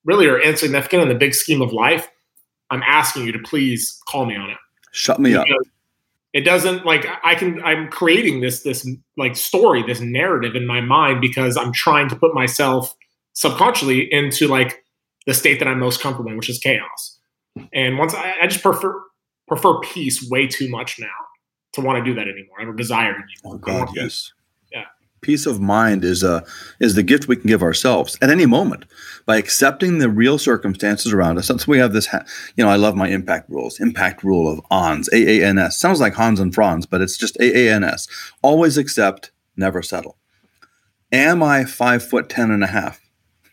[0.05, 2.09] really are insignificant in the big scheme of life,
[2.71, 4.59] I'm asking you to please call me on it.
[4.93, 5.67] Shut me because up.
[6.35, 10.81] It doesn't like I can I'm creating this this like story, this narrative in my
[10.81, 12.95] mind because I'm trying to put myself
[13.33, 14.85] subconsciously into like
[15.27, 17.19] the state that I'm most comfortable in, which is chaos.
[17.73, 19.01] And once I, I just prefer
[19.49, 21.07] prefer peace way too much now
[21.73, 22.57] to want to do that anymore.
[22.61, 23.55] I don't desire anymore.
[23.57, 24.33] Oh God, yes
[24.73, 24.85] Yeah.
[25.21, 26.45] peace of mind is a
[26.81, 28.85] is the gift we can give ourselves at any moment
[29.27, 31.49] by accepting the real circumstances around us.
[31.49, 32.09] So we have this,
[32.57, 33.81] you know, I love my impact rules.
[33.81, 35.79] Impact rule of AANS, A A N S.
[35.79, 38.07] Sounds like Hans and Franz, but it's just A A N S.
[38.43, 40.17] Always accept, never settle.
[41.13, 43.01] Am I five foot ten and a half?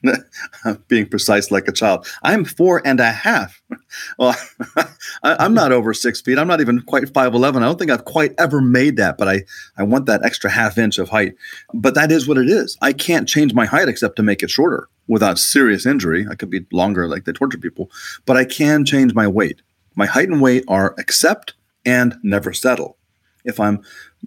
[0.88, 2.08] being precise like a child.
[2.24, 3.62] I'm four and a half.
[4.20, 4.36] Well,
[5.24, 6.38] I, am not over six feet.
[6.38, 7.58] I'm not even quite 5'11.
[7.58, 9.46] I don't think I've quite ever made that, but I,
[9.78, 11.36] I want that extra half inch of height.
[11.74, 12.78] But that is what it is.
[12.82, 16.26] I can't change my height except to make it shorter without serious injury.
[16.30, 17.90] I could be longer like they torture people,
[18.26, 19.62] but I can change my weight.
[19.96, 21.54] My height and weight are accept
[21.86, 22.98] and never settle.
[23.46, 23.82] If I'm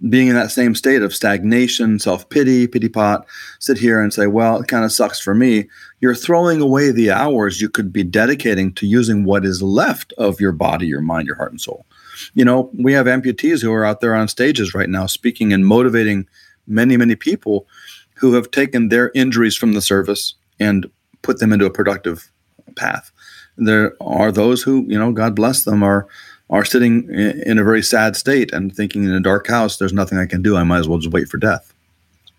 [0.07, 3.25] being in that same state of stagnation, self pity, pity pot,
[3.59, 5.67] sit here and say, well, it kind of sucks for me.
[5.99, 10.39] You're throwing away the hours you could be dedicating to using what is left of
[10.39, 11.85] your body, your mind, your heart, and soul.
[12.33, 15.65] You know, we have amputees who are out there on stages right now speaking and
[15.65, 16.27] motivating
[16.67, 17.67] many, many people
[18.15, 20.89] who have taken their injuries from the service and
[21.21, 22.31] put them into a productive
[22.75, 23.11] path.
[23.57, 26.07] There are those who, you know, God bless them, are
[26.49, 30.17] are sitting in a very sad state and thinking in a dark house, there's nothing
[30.17, 30.57] I can do.
[30.57, 31.73] I might as well just wait for death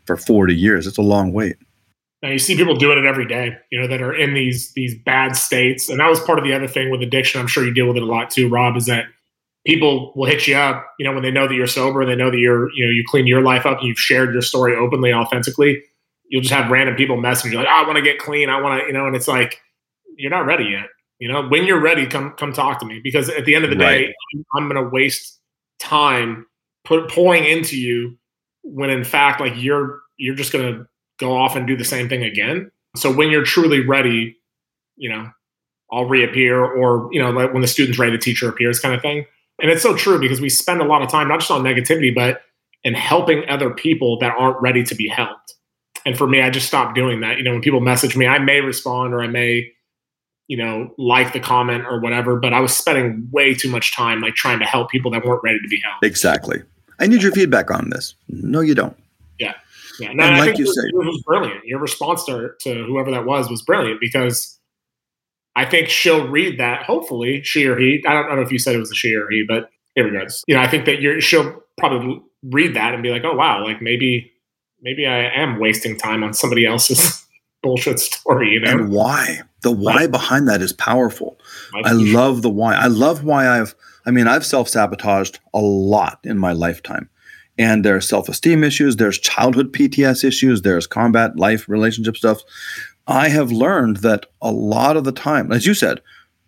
[0.04, 0.86] for 40 years.
[0.86, 1.56] It's a long wait.
[2.22, 4.94] Now you see people doing it every day, you know, that are in these these
[4.94, 5.88] bad states.
[5.88, 7.40] And that was part of the other thing with addiction.
[7.40, 9.06] I'm sure you deal with it a lot too, Rob, is that
[9.66, 12.16] people will hit you up, you know, when they know that you're sober, and they
[12.16, 14.76] know that you're, you know, you clean your life up and you've shared your story
[14.76, 15.82] openly, authentically.
[16.28, 18.50] You'll just have random people message you like, oh, I want to get clean.
[18.50, 19.60] I want to, you know, and it's like,
[20.16, 20.86] you're not ready yet.
[21.20, 23.70] You know, when you're ready, come come talk to me because at the end of
[23.70, 24.06] the right.
[24.06, 24.14] day,
[24.56, 25.38] I'm going to waste
[25.78, 26.46] time
[26.84, 28.16] put, pouring into you
[28.62, 30.86] when in fact, like you're you're just going to
[31.18, 32.70] go off and do the same thing again.
[32.96, 34.36] So when you're truly ready,
[34.96, 35.30] you know,
[35.92, 39.02] I'll reappear, or you know, like when the student's ready, the teacher appears, kind of
[39.02, 39.26] thing.
[39.60, 42.14] And it's so true because we spend a lot of time not just on negativity,
[42.14, 42.42] but
[42.82, 45.54] in helping other people that aren't ready to be helped.
[46.06, 47.36] And for me, I just stopped doing that.
[47.36, 49.70] You know, when people message me, I may respond or I may
[50.50, 54.20] you know, like the comment or whatever, but I was spending way too much time
[54.20, 56.04] like trying to help people that weren't ready to be helped.
[56.04, 56.60] Exactly.
[56.98, 58.16] I need your feedback on this.
[58.28, 58.96] No, you don't.
[59.38, 59.54] Yeah.
[60.00, 61.64] Yeah, no, and like you said, it was brilliant.
[61.66, 64.58] Your response to, to whoever that was was brilliant because
[65.54, 66.82] I think she'll read that.
[66.82, 68.02] Hopefully, she or he.
[68.04, 69.70] I don't, I don't know if you said it was a she or he, but
[69.94, 70.26] here we go.
[70.48, 71.20] You know, I think that you're.
[71.20, 74.32] She'll probably read that and be like, "Oh wow, like maybe,
[74.80, 77.24] maybe I am wasting time on somebody else's
[77.62, 79.40] bullshit story." You know, and why?
[79.62, 80.10] The why right.
[80.10, 81.38] behind that is powerful.
[81.84, 82.74] I love the why.
[82.74, 83.74] I love why I've.
[84.06, 87.08] I mean, I've self sabotaged a lot in my lifetime.
[87.58, 92.40] And there's self esteem issues, there's childhood PTS issues, there's combat, life, relationship stuff.
[93.06, 96.00] I have learned that a lot of the time, as you said,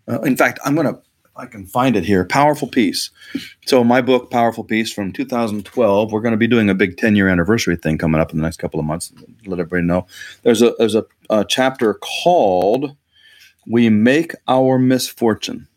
[0.09, 1.01] uh, in fact, I'm going to,
[1.35, 3.11] I can find it here, Powerful Peace.
[3.67, 7.17] So, my book, Powerful Peace from 2012, we're going to be doing a big 10
[7.17, 9.13] year anniversary thing coming up in the next couple of months.
[9.47, 10.07] Let everybody know.
[10.43, 12.97] There's a, there's a, a chapter called
[13.67, 15.69] We Make Our Misfortune,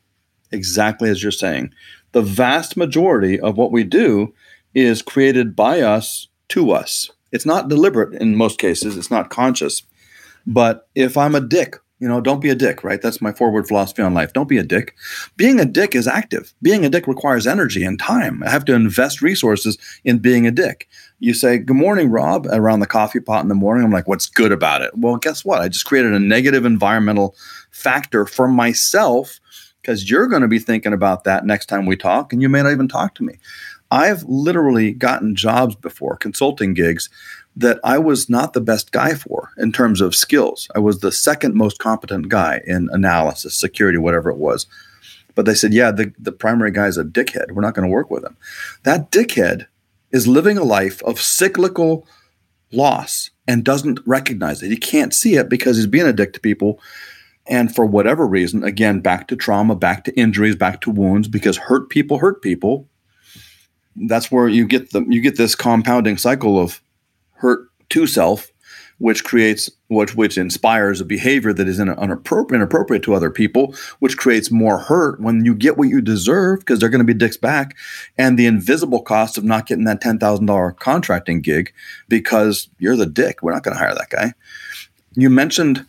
[0.51, 1.73] exactly as you're saying.
[2.11, 4.33] The vast majority of what we do
[4.73, 7.11] is created by us to us.
[7.31, 9.83] It's not deliberate in most cases, it's not conscious.
[10.45, 13.01] But if I'm a dick, you know, don't be a dick, right?
[13.01, 14.33] That's my forward philosophy on life.
[14.33, 14.95] Don't be a dick.
[15.37, 16.53] Being a dick is active.
[16.61, 18.43] Being a dick requires energy and time.
[18.43, 20.89] I have to invest resources in being a dick.
[21.19, 23.85] You say, Good morning, Rob, around the coffee pot in the morning.
[23.85, 24.91] I'm like, What's good about it?
[24.95, 25.61] Well, guess what?
[25.61, 27.35] I just created a negative environmental
[27.71, 29.39] factor for myself
[29.81, 32.61] because you're going to be thinking about that next time we talk, and you may
[32.61, 33.39] not even talk to me.
[33.91, 37.07] I've literally gotten jobs before, consulting gigs,
[37.55, 40.67] that I was not the best guy for in terms of skills.
[40.75, 44.67] I was the second most competent guy in analysis, security, whatever it was.
[45.35, 47.51] But they said, yeah, the, the primary guy is a dickhead.
[47.51, 48.37] We're not going to work with him.
[48.83, 49.67] That dickhead
[50.11, 52.07] is living a life of cyclical
[52.71, 54.69] loss and doesn't recognize it.
[54.69, 56.79] He can't see it because he's being a dick to people.
[57.47, 61.57] And for whatever reason, again, back to trauma, back to injuries, back to wounds, because
[61.57, 62.87] hurt people hurt people.
[63.95, 66.81] That's where you get the you get this compounding cycle of
[67.35, 68.51] hurt to self,
[68.97, 74.17] which creates which which inspires a behavior that is inappropriate, inappropriate to other people, which
[74.17, 77.37] creates more hurt when you get what you deserve because they're going to be dicks
[77.37, 77.75] back,
[78.17, 81.73] and the invisible cost of not getting that ten thousand dollar contracting gig
[82.07, 83.41] because you're the dick.
[83.41, 84.33] We're not going to hire that guy.
[85.15, 85.85] You mentioned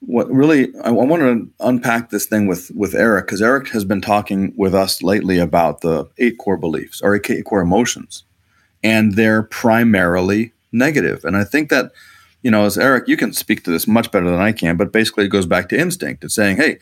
[0.00, 3.84] what really I, I want to unpack this thing with with Eric because Eric has
[3.84, 8.24] been talking with us lately about the eight core beliefs or eight core emotions,
[8.82, 11.24] and they're primarily negative.
[11.24, 11.92] And I think that,
[12.42, 14.92] you know, as Eric, you can speak to this much better than I can, but
[14.92, 16.22] basically it goes back to instinct.
[16.22, 16.78] It's saying, hey,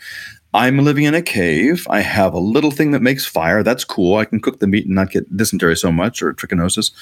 [0.53, 1.87] I'm living in a cave.
[1.91, 3.63] I have a little thing that makes fire.
[3.63, 4.17] That's cool.
[4.17, 6.93] I can cook the meat and not get dysentery so much or trichinosis.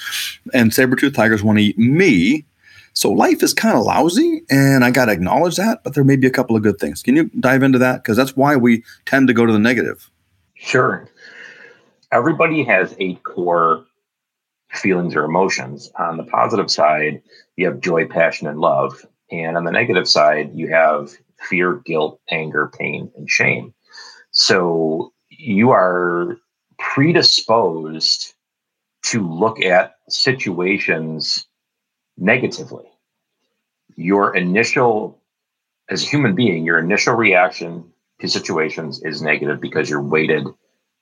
[0.53, 2.45] And saber-toothed tigers want to eat me.
[2.93, 5.83] So life is kind of lousy, and I got to acknowledge that.
[5.83, 7.01] But there may be a couple of good things.
[7.01, 8.03] Can you dive into that?
[8.03, 10.09] Because that's why we tend to go to the negative.
[10.53, 11.07] Sure.
[12.11, 13.85] Everybody has eight core
[14.73, 15.91] feelings or emotions.
[15.97, 17.21] On the positive side,
[17.55, 19.05] you have joy, passion, and love.
[19.31, 23.73] And on the negative side, you have fear, guilt, anger, pain, and shame.
[24.31, 26.37] So you are
[26.79, 28.33] predisposed
[29.03, 31.45] to look at situations
[32.17, 32.85] negatively.
[33.95, 35.21] Your initial,
[35.89, 40.47] as a human being, your initial reaction to situations is negative because you're weighted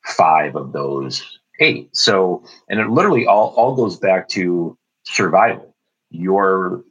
[0.05, 1.95] five of those eight.
[1.95, 5.76] So, and it literally all, all goes back to survival.
[6.10, 6.84] Your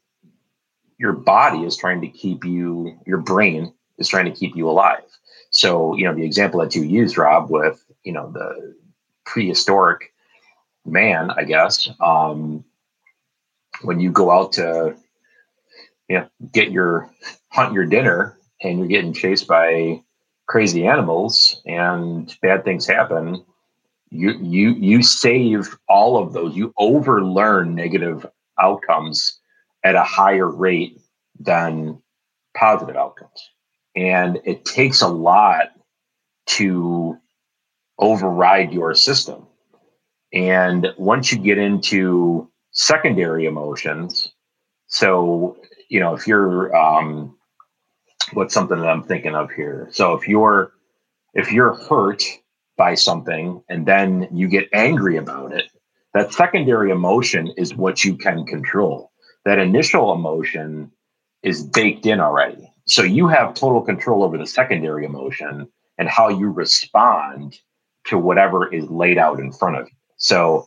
[0.98, 5.04] your body is trying to keep you, your brain is trying to keep you alive.
[5.50, 8.76] So, you know, the example that you used, Rob, with, you know, the
[9.24, 10.12] prehistoric
[10.84, 12.64] man, I guess, um,
[13.82, 14.94] when you go out to,
[16.08, 17.10] you know, get your
[17.48, 20.02] hunt your dinner and you're getting chased by
[20.46, 23.42] crazy animals and bad things happen,
[24.10, 26.56] you you you save all of those.
[26.56, 28.26] You overlearn negative
[28.60, 29.38] outcomes
[29.84, 30.98] at a higher rate
[31.38, 32.02] than
[32.56, 33.50] positive outcomes.
[33.96, 35.68] And it takes a lot
[36.46, 37.16] to
[37.98, 39.46] override your system.
[40.32, 44.32] And once you get into secondary emotions
[44.86, 45.56] so
[45.88, 47.36] you know if you're um
[48.32, 49.88] what's something that i'm thinking of here?
[49.92, 50.72] So if you're
[51.34, 52.22] if you're hurt
[52.80, 55.70] by something and then you get angry about it,
[56.14, 59.12] that secondary emotion is what you can control.
[59.44, 60.90] That initial emotion
[61.42, 62.72] is baked in already.
[62.86, 65.68] So you have total control over the secondary emotion
[65.98, 67.60] and how you respond
[68.06, 69.96] to whatever is laid out in front of you.
[70.16, 70.66] So,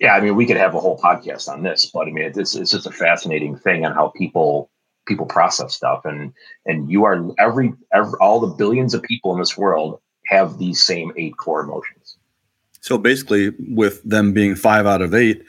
[0.00, 2.56] yeah, I mean, we could have a whole podcast on this, but I mean, it's,
[2.56, 4.72] it's just a fascinating thing on how people
[5.06, 6.32] people process stuff, and
[6.66, 10.84] and you are every, every all the billions of people in this world have these
[10.84, 12.16] same eight core emotions.
[12.80, 15.44] So basically, with them being five out of eight,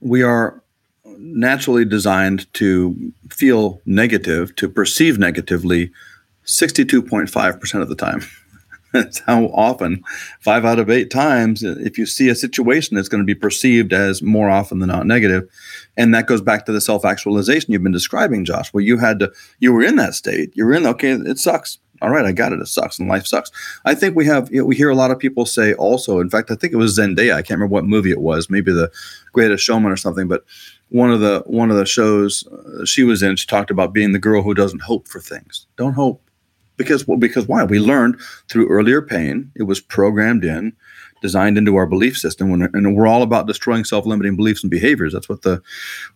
[0.00, 0.62] we are
[1.18, 5.90] naturally designed to feel negative, to perceive negatively
[6.46, 8.22] 62.5% of the time.
[8.92, 10.02] That's how often,
[10.40, 13.92] five out of eight times, if you see a situation, it's going to be perceived
[13.92, 15.46] as more often than not negative.
[15.98, 19.18] And that goes back to the self actualization you've been describing, Josh, where you had
[19.18, 20.52] to, you were in that state.
[20.54, 21.78] You were in, okay, it sucks.
[22.00, 22.60] All right, I got it.
[22.60, 23.50] It sucks and life sucks.
[23.84, 26.30] I think we have, you know, we hear a lot of people say also, in
[26.30, 27.34] fact, I think it was Zendaya.
[27.34, 28.90] I can't remember what movie it was, maybe The
[29.32, 30.44] Greatest Showman or something, but
[30.90, 34.12] one of the one of the shows uh, she was in, she talked about being
[34.12, 35.66] the girl who doesn't hope for things.
[35.76, 36.22] Don't hope
[36.76, 37.64] because well, because why?
[37.64, 38.18] We learned
[38.48, 39.52] through earlier pain.
[39.54, 40.74] It was programmed in,
[41.20, 45.12] designed into our belief system, when, and we're all about destroying self-limiting beliefs and behaviors.
[45.12, 45.62] That's what the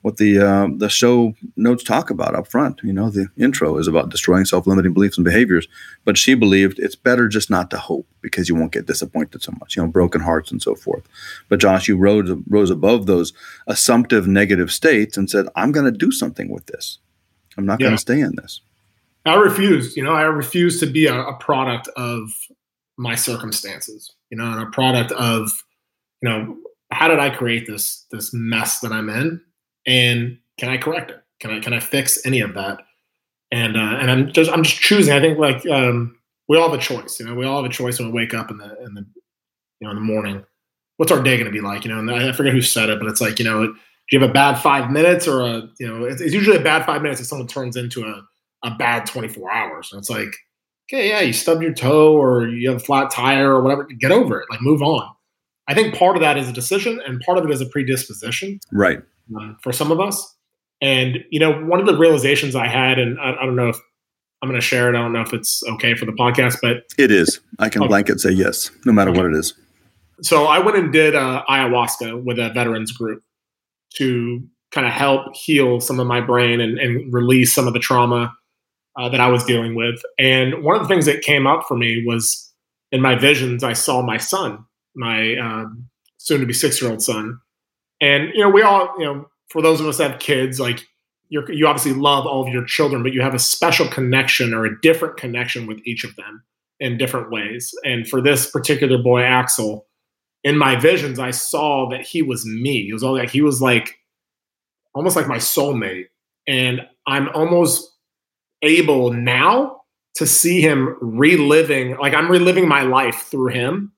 [0.03, 2.81] what the uh, the show notes talk about up front.
[2.83, 5.69] You know, the intro is about destroying self-limiting beliefs and behaviors.
[6.05, 9.53] But she believed it's better just not to hope because you won't get disappointed so
[9.61, 9.77] much.
[9.77, 11.05] You know, broken hearts and so forth.
[11.49, 13.33] But Josh, you rose rose above those
[13.67, 16.99] assumptive negative states and said, "I'm going to do something with this.
[17.57, 17.87] I'm not yeah.
[17.87, 18.61] going to stay in this."
[19.25, 19.97] I refused.
[19.97, 22.31] You know, I refused to be a, a product of
[22.97, 24.13] my circumstances.
[24.33, 25.53] You know, and a product of,
[26.23, 26.57] you know,
[26.91, 29.41] how did I create this this mess that I'm in,
[29.87, 31.23] and can I correct it?
[31.41, 32.81] Can I can I fix any of that?
[33.51, 35.15] And uh, and I'm just I'm just choosing.
[35.15, 36.17] I think like um,
[36.49, 37.21] we all have a choice.
[37.21, 39.05] You know, we all have a choice when we wake up in the in the
[39.81, 40.45] you know in the morning.
[40.97, 41.85] What's our day going to be like?
[41.85, 43.77] You know, and I forget who said it, but it's like you know, do
[44.11, 46.87] you have a bad five minutes or a you know, it's, it's usually a bad
[46.87, 48.23] five minutes if someone turns into a
[48.63, 49.91] a bad 24 hours.
[49.93, 50.35] And it's like,
[50.93, 54.13] okay, yeah, you stubbed your toe or you have a flat tire or whatever, get
[54.13, 55.09] over it, like move on.
[55.69, 58.61] I think part of that is a decision and part of it is a predisposition.
[58.73, 59.01] Right.
[59.37, 60.37] Um, for some of us.
[60.81, 63.79] And, you know, one of the realizations I had, and I, I don't know if
[64.43, 64.97] I'm going to share it.
[64.97, 67.41] I don't know if it's okay for the podcast, but it is.
[67.61, 67.89] I can okay.
[67.89, 69.21] blanket say yes, no matter okay.
[69.21, 69.55] what it is.
[70.23, 73.23] So I went and did uh, ayahuasca with a veterans group
[73.95, 77.79] to kind of help heal some of my brain and, and release some of the
[77.79, 78.35] trauma
[78.99, 80.03] uh, that I was dealing with.
[80.19, 82.53] And one of the things that came up for me was
[82.91, 84.65] in my visions, I saw my son,
[84.95, 85.89] my um,
[86.19, 87.39] soon to be six year old son.
[88.01, 90.85] And, you know, we all, you know, for those of us that have kids, like
[91.29, 94.67] you you obviously love all of your children, but you have a special connection or
[94.67, 96.43] a different connection with each of them
[96.81, 97.73] in different ways.
[97.85, 99.87] And for this particular boy, Axel,
[100.45, 102.85] in my visions, I saw that he was me.
[102.85, 103.95] He was all like, he was like,
[104.95, 106.07] almost like my soulmate.
[106.47, 107.92] And I'm almost
[108.63, 109.83] able now
[110.15, 113.93] to see him reliving, like I'm reliving my life through him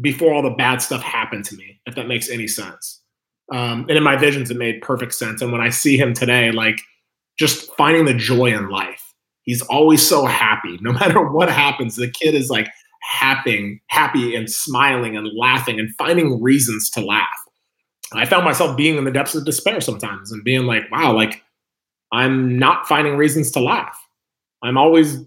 [0.00, 3.00] before all the bad stuff happened to me, if that makes any sense.
[3.52, 5.40] Um, and in my visions, it made perfect sense.
[5.40, 6.80] And when I see him today, like
[7.38, 10.78] just finding the joy in life, he's always so happy.
[10.80, 12.68] No matter what happens, the kid is like
[13.02, 17.28] happy, happy and smiling and laughing and finding reasons to laugh.
[18.12, 21.42] I found myself being in the depths of despair sometimes and being like, wow, like
[22.12, 23.98] I'm not finding reasons to laugh.
[24.62, 25.18] I'm always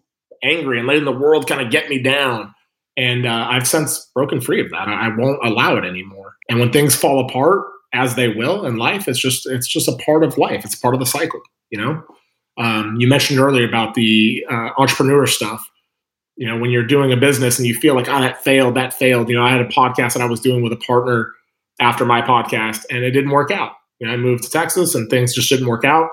[0.44, 2.54] angry and letting the world kind of get me down.
[2.98, 4.88] And uh, I've since broken free of that.
[4.88, 6.36] I won't allow it anymore.
[6.50, 9.96] And when things fall apart, as they will in life, it's just it's just a
[9.98, 10.64] part of life.
[10.64, 11.42] It's part of the cycle.
[11.70, 12.04] You know.
[12.58, 15.66] Um, you mentioned earlier about the uh, entrepreneur stuff.
[16.36, 18.94] You know, when you're doing a business and you feel like, oh, that failed, that
[18.94, 19.30] failed.
[19.30, 21.32] You know, I had a podcast that I was doing with a partner
[21.80, 23.74] after my podcast, and it didn't work out.
[24.00, 26.10] You know, I moved to Texas, and things just didn't work out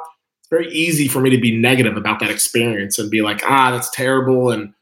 [0.47, 3.72] it's very easy for me to be negative about that experience and be like, ah,
[3.72, 4.72] that's terrible, and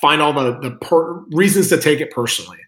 [0.00, 2.58] find all the the per- reasons to take it personally.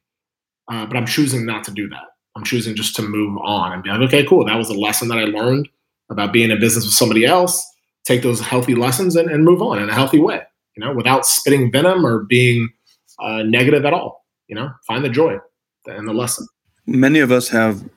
[0.70, 2.04] Uh, but I'm choosing not to do that.
[2.36, 4.44] I'm choosing just to move on and be like, okay, cool.
[4.46, 5.68] That was a lesson that I learned
[6.10, 7.62] about being in business with somebody else.
[8.04, 10.40] Take those healthy lessons and, and move on in a healthy way,
[10.76, 12.70] you know, without spitting venom or being
[13.18, 14.24] uh, negative at all.
[14.48, 15.38] You know, find the joy
[15.86, 16.46] and the lesson.
[16.86, 17.88] Many of us have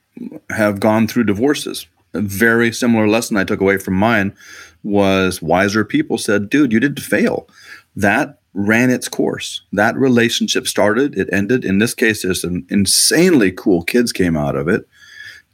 [0.50, 1.88] have gone through divorces
[2.22, 4.36] very similar lesson I took away from mine
[4.84, 7.48] was wiser people said, dude, you didn't fail.
[7.96, 9.62] That ran its course.
[9.72, 11.64] That relationship started, it ended.
[11.64, 14.88] In this case, there's some insanely cool kids came out of it.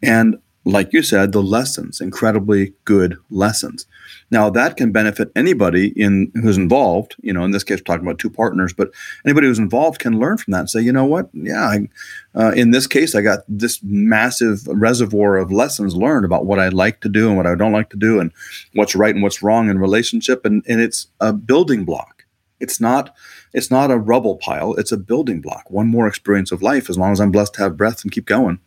[0.01, 3.86] And like you said, the lessons, incredibly good lessons.
[4.32, 7.16] Now that can benefit anybody in who's involved.
[7.22, 8.91] You know, in this case, we're talking about two partners, but
[9.26, 11.30] anybody who's involved can learn from that and say, you know what?
[11.34, 11.89] Yeah, I,
[12.34, 16.70] uh, in this case, I got this massive reservoir of lessons learned about what I
[16.70, 18.32] like to do and what I don't like to do, and
[18.74, 22.26] what's right and what's wrong in relationship, and and it's a building block.
[22.59, 23.14] It's not
[23.53, 24.74] it's not a rubble pile.
[24.76, 25.70] It's a building block.
[25.70, 26.89] One more experience of life.
[26.89, 28.59] As long as I'm blessed to have breath and keep going.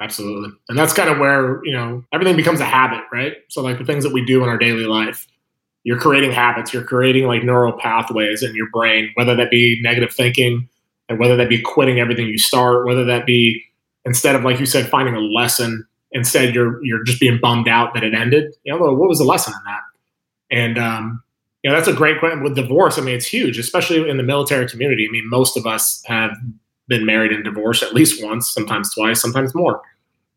[0.00, 0.50] Absolutely.
[0.68, 3.34] And that's kind of where, you know, everything becomes a habit, right?
[3.48, 5.26] So like the things that we do in our daily life,
[5.82, 10.12] you're creating habits, you're creating like neural pathways in your brain, whether that be negative
[10.12, 10.68] thinking
[11.08, 13.64] and whether that be quitting everything you start, whether that be
[14.04, 17.94] instead of like you said finding a lesson instead you're you're just being bummed out
[17.94, 18.54] that it ended.
[18.64, 19.80] You know, what was the lesson in that?
[20.50, 21.22] And um,
[21.62, 22.98] you know, that's a great question with divorce.
[22.98, 25.06] I mean, it's huge, especially in the military community.
[25.08, 26.30] I mean, most of us have
[26.88, 29.82] been married and divorced at least once, sometimes twice, sometimes more.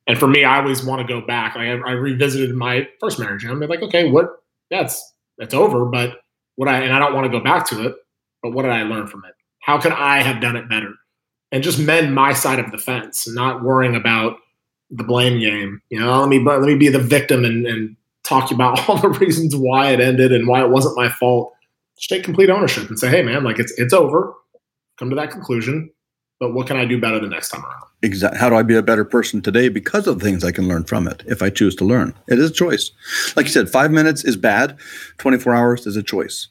[0.08, 1.56] And for me, I always want to go back.
[1.56, 4.28] Like I, I revisited my first marriage, and I'm like, okay, what?
[4.70, 5.86] That's that's over.
[5.86, 6.20] But
[6.56, 7.95] what I and I don't want to go back to it.
[8.43, 9.34] But what did I learn from it?
[9.60, 10.93] How could I have done it better?
[11.52, 14.38] And just mend my side of the fence, not worrying about
[14.89, 15.82] the blame game.
[15.89, 19.10] You know, let me let me be the victim and, and talk about all the
[19.10, 21.54] reasons why it ended and why it wasn't my fault.
[21.97, 24.34] Just take complete ownership and say, hey man, like it's it's over.
[24.97, 25.91] Come to that conclusion.
[26.42, 27.84] But what can I do better the next time around?
[28.02, 28.39] Exactly.
[28.39, 30.86] How do I be a better person today because of the things I can learn
[30.86, 32.16] from it if I choose to learn?
[32.28, 32.89] It is a choice.
[33.36, 34.76] Like you said, five minutes is bad.
[35.20, 36.48] Twenty four hours is a choice.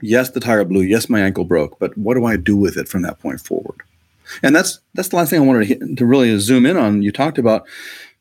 [0.00, 0.80] Yes, the tire blew.
[0.80, 1.78] Yes, my ankle broke.
[1.78, 3.82] But what do I do with it from that point forward?
[4.42, 7.02] And that's that's the last thing I wanted to, hit, to really zoom in on.
[7.02, 7.66] You talked about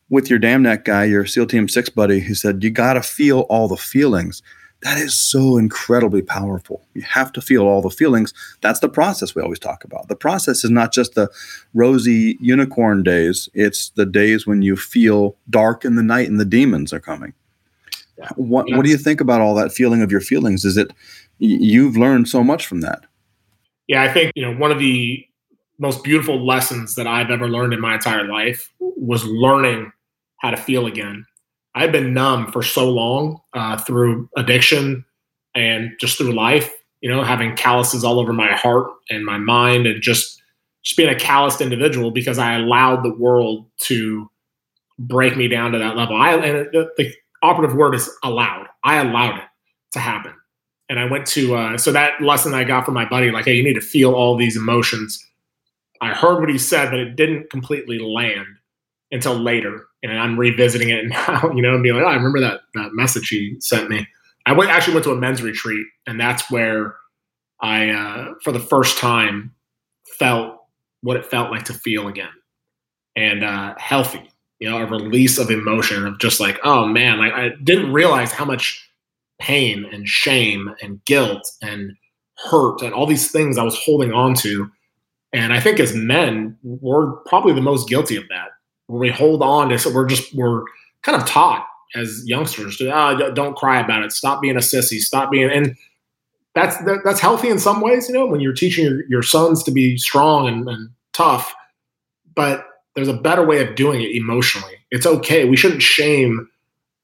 [0.10, 3.02] with your Dam Neck guy, your SEAL Team Six buddy, who said you got to
[3.02, 4.44] feel all the feelings.
[4.86, 6.86] That is so incredibly powerful.
[6.94, 8.36] You have to feel all the feelings.
[8.62, 10.10] That's the process we always talk about.
[10.10, 11.28] The process is not just the
[11.74, 16.46] rosy unicorn days; it's the days when you feel dark in the night and the
[16.46, 17.34] demons are coming.
[18.20, 18.30] Yeah.
[18.36, 18.78] What yes.
[18.78, 20.64] What do you think about all that feeling of your feelings?
[20.64, 20.94] Is it
[21.40, 23.08] you've learned so much from that?
[23.88, 25.26] Yeah, I think you know one of the
[25.80, 29.92] most beautiful lessons that I've ever learned in my entire life was learning
[30.42, 31.26] how to feel again.
[31.76, 35.06] I've been numb for so long uh, through addiction
[35.54, 39.86] and just through life, you know, having calluses all over my heart and my mind
[39.86, 40.42] and just
[40.84, 44.30] just being a calloused individual because I allowed the world to
[45.00, 46.16] break me down to that level.
[46.16, 48.68] I and the, the operative word is allowed.
[48.84, 49.46] I allowed it
[49.92, 50.34] to happen.
[50.88, 53.56] And I went to uh, so that lesson I got from my buddy, like, hey,
[53.56, 55.26] you need to feel all these emotions
[56.02, 58.48] I heard what he said, but it didn't completely land
[59.16, 59.88] until later.
[60.04, 62.94] And I'm revisiting it now, you know, and being like, oh, I remember that that
[62.94, 64.08] message he sent me.
[64.46, 66.96] I went actually went to a men's retreat, and that's where
[67.62, 69.56] I, uh, for the first time,
[70.20, 70.58] felt
[71.02, 72.30] what it felt like to feel again,
[73.16, 74.30] and uh, healthy.
[74.60, 78.32] You know, a release of emotion of just like, oh man, like I didn't realize
[78.32, 78.90] how much
[79.40, 81.92] pain and shame and guilt and
[82.38, 84.72] hurt and all these things I was holding on to
[85.36, 88.52] and I think as men, we're probably the most guilty of that.
[88.88, 90.64] We hold on to, so we're just we're
[91.02, 95.00] kind of taught as youngsters to oh, don't cry about it, stop being a sissy,
[95.00, 95.76] stop being, and
[96.54, 99.64] that's that, that's healthy in some ways, you know, when you're teaching your, your sons
[99.64, 101.54] to be strong and, and tough.
[102.36, 102.66] But
[102.96, 104.76] there's a better way of doing it emotionally.
[104.92, 105.46] It's okay.
[105.46, 106.50] We shouldn't shame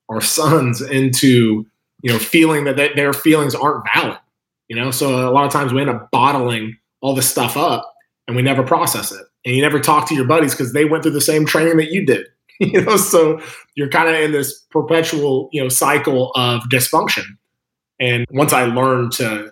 [0.09, 1.65] our sons into
[2.01, 4.19] you know feeling that they, their feelings aren't valid.
[4.67, 7.93] You know, so a lot of times we end up bottling all this stuff up
[8.27, 9.25] and we never process it.
[9.45, 11.91] And you never talk to your buddies because they went through the same training that
[11.91, 12.27] you did.
[12.59, 13.41] you know, so
[13.75, 17.23] you're kind of in this perpetual, you know, cycle of dysfunction.
[17.99, 19.51] And once I learned to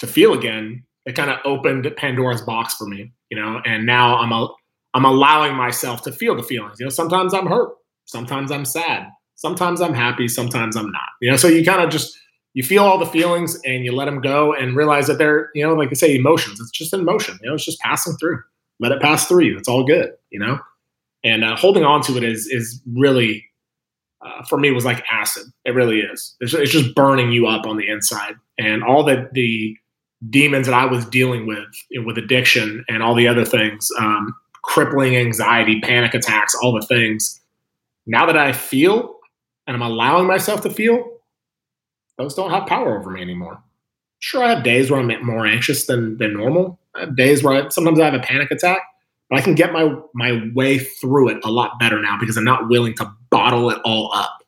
[0.00, 4.16] to feel again, it kind of opened Pandora's box for me, you know, and now
[4.18, 4.48] I'm a
[4.94, 6.78] I'm allowing myself to feel the feelings.
[6.78, 7.74] You know, sometimes I'm hurt,
[8.04, 11.08] sometimes I'm sad, sometimes I'm happy, sometimes I'm not.
[11.20, 12.16] You know, so you kind of just
[12.54, 15.66] you feel all the feelings and you let them go and realize that they're, you
[15.66, 16.60] know, like I say, emotions.
[16.60, 17.36] It's just an emotion.
[17.42, 18.38] You know, it's just passing through.
[18.80, 19.58] Let it pass through you.
[19.58, 20.12] It's all good.
[20.30, 20.58] You know,
[21.22, 23.44] and uh, holding on to it is is really,
[24.24, 25.44] uh, for me, was like acid.
[25.64, 26.34] It really is.
[26.40, 29.76] It's, it's just burning you up on the inside, and all the the
[30.30, 33.90] demons that I was dealing with you know, with addiction and all the other things,
[33.98, 37.40] um, crippling anxiety, panic attacks, all the things.
[38.06, 39.16] Now that I feel
[39.66, 41.18] and I'm allowing myself to feel,
[42.18, 43.62] those don't have power over me anymore.
[44.18, 46.78] Sure, I have days where I'm more anxious than than normal.
[47.14, 48.80] Days where I, sometimes I have a panic attack,
[49.28, 52.44] but I can get my my way through it a lot better now because I'm
[52.44, 54.42] not willing to bottle it all up,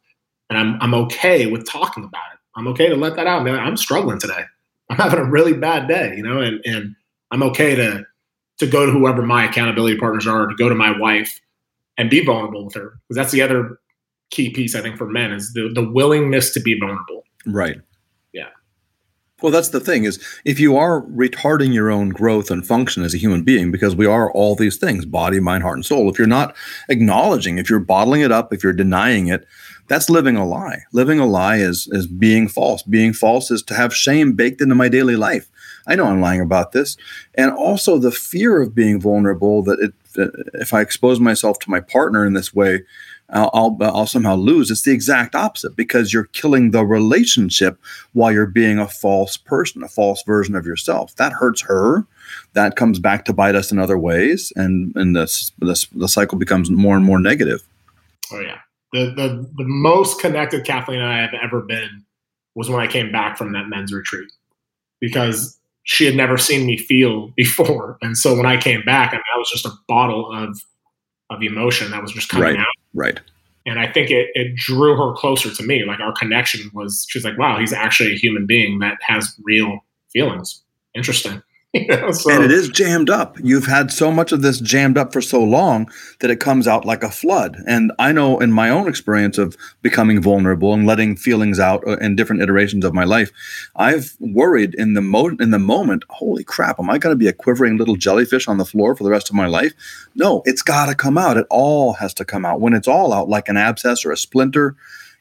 [0.49, 2.39] and I'm I'm okay with talking about it.
[2.57, 3.45] I'm okay to let that out.
[3.45, 4.45] Man, I'm struggling today.
[4.91, 6.95] I'm having a really bad day, you know, and and
[7.31, 8.05] I'm okay to
[8.59, 11.41] to go to whoever my accountability partners are, to go to my wife
[11.99, 13.79] and be vulnerable with her, because that's the other
[14.31, 17.81] key piece I think for men is the the willingness to be vulnerable Right.
[19.43, 23.13] Well, that's the thing is if you are retarding your own growth and function as
[23.13, 26.11] a human being, because we are all these things body, mind, heart, and soul.
[26.11, 26.57] If you're not
[26.89, 29.47] acknowledging, if you're bottling it up, if you're denying it,
[29.89, 30.85] that's living a lie.
[30.93, 32.83] Living a lie is is being false.
[32.83, 35.49] Being false is to have shame baked into my daily life.
[35.87, 36.97] I know I'm lying about this,
[37.35, 39.63] and also the fear of being vulnerable.
[39.63, 39.93] That it,
[40.55, 42.85] if I expose myself to my partner in this way,
[43.31, 44.71] I'll, I'll, I'll somehow lose.
[44.71, 47.79] It's the exact opposite because you're killing the relationship
[48.13, 51.15] while you're being a false person, a false version of yourself.
[51.17, 52.07] That hurts her.
[52.53, 56.71] That comes back to bite us in other ways, and and this, the cycle becomes
[56.71, 57.67] more and more negative.
[58.33, 58.59] Oh yeah,
[58.93, 62.05] the the the most connected Kathleen and I have ever been
[62.55, 64.29] was when I came back from that men's retreat
[65.01, 69.17] because she had never seen me feel before, and so when I came back, I,
[69.17, 70.61] mean, I was just a bottle of
[71.31, 72.59] of emotion that was just coming Right.
[72.59, 72.67] out.
[72.95, 73.21] Right.
[73.67, 75.85] And I think it, it drew her closer to me.
[75.85, 79.81] Like our connection was, she's like, wow, he's actually a human being that has real
[80.13, 80.63] feelings.
[80.95, 81.43] Interesting.
[81.87, 83.37] Know, so, and it is jammed up.
[83.43, 86.85] You've had so much of this jammed up for so long that it comes out
[86.85, 87.63] like a flood.
[87.67, 91.97] And I know in my own experience of becoming vulnerable and letting feelings out uh,
[91.99, 93.31] in different iterations of my life,
[93.77, 97.29] I've worried in the mo- in the moment, holy crap, am I going to be
[97.29, 99.73] a quivering little jellyfish on the floor for the rest of my life?
[100.15, 101.37] No, it's got to come out.
[101.37, 102.61] It all has to come out.
[102.61, 104.77] When it's all out like an abscess or a splinter,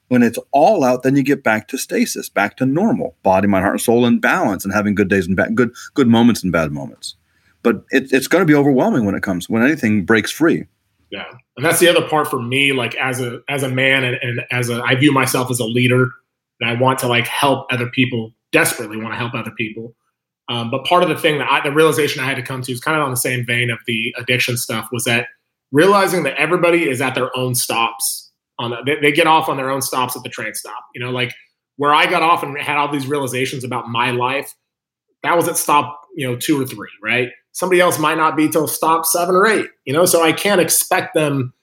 [0.08, 3.64] when it's all out, then you get back to stasis, back to normal, body, mind,
[3.64, 6.52] heart, and soul in balance, and having good days and bad, good good moments and
[6.52, 7.16] bad moments.
[7.64, 10.66] But it, it's going to be overwhelming when it comes when anything breaks free.
[11.10, 11.32] yeah.
[11.58, 14.42] And that's the other part for me, like as a, as a man and, and
[14.52, 16.10] as a, I view myself as a leader
[16.60, 19.96] and I want to like help other people desperately want to help other people.
[20.50, 22.72] Um, but part of the thing that I, the realization I had to come to
[22.72, 25.28] is kind of on the same vein of the addiction stuff was that
[25.72, 28.25] realizing that everybody is at their own stops
[28.60, 30.84] on the, they, they get off on their own stops at the train stop.
[30.94, 31.34] You know, like
[31.78, 34.54] where I got off and had all these realizations about my life,
[35.24, 37.30] that was at stop, you know, two or three, right?
[37.52, 40.62] Somebody else might not be till stop seven or eight, you know, so I can't
[40.62, 41.54] expect them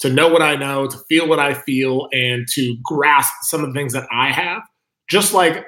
[0.00, 3.68] to know what I know, to feel what I feel, and to grasp some of
[3.68, 4.62] the things that I have.
[5.08, 5.64] Just like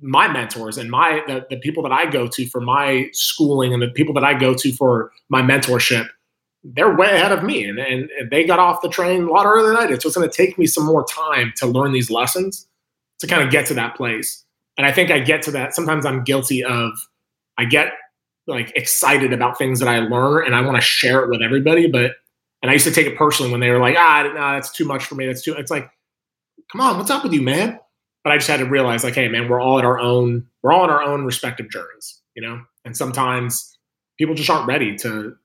[0.00, 3.82] my mentors and my the, the people that I go to for my schooling and
[3.82, 6.06] the people that I go to for my mentorship,
[6.64, 9.46] they're way ahead of me and, and, and they got off the train a lot
[9.46, 10.02] earlier than I did.
[10.02, 12.66] So it's going to take me some more time to learn these lessons
[13.20, 14.44] to kind of get to that place.
[14.76, 15.74] And I think I get to that.
[15.74, 16.92] Sometimes I'm guilty of,
[17.56, 17.92] I get
[18.46, 21.88] like excited about things that I learn and I want to share it with everybody.
[21.88, 22.12] But,
[22.62, 24.84] and I used to take it personally when they were like, ah, no, that's too
[24.84, 25.26] much for me.
[25.26, 25.88] That's too, it's like,
[26.72, 27.78] come on, what's up with you, man?
[28.24, 30.72] But I just had to realize like, hey, man, we're all at our own, we're
[30.72, 32.62] all on our own respective journeys, you know?
[32.84, 33.78] And sometimes
[34.18, 35.36] people just aren't ready to,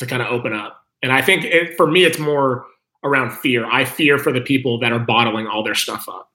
[0.00, 0.80] to kind of open up.
[1.02, 2.66] And I think it, for me, it's more
[3.04, 3.64] around fear.
[3.64, 6.28] I fear for the people that are bottling all their stuff up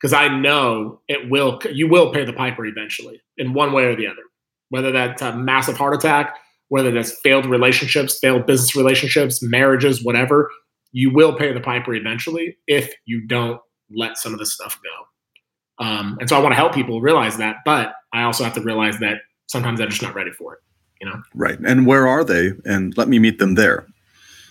[0.00, 1.60] because I know it will.
[1.70, 4.22] You will pay the piper eventually, in one way or the other.
[4.70, 6.36] Whether that's a massive heart attack,
[6.68, 10.50] whether that's failed relationships, failed business relationships, marriages, whatever,
[10.92, 15.84] you will pay the piper eventually if you don't let some of this stuff go.
[15.84, 18.60] Um, and so I want to help people realize that, but I also have to
[18.60, 20.60] realize that sometimes they're just not ready for it.
[21.00, 21.22] You know.
[21.34, 21.58] Right.
[21.60, 22.52] And where are they?
[22.64, 23.86] And let me meet them there.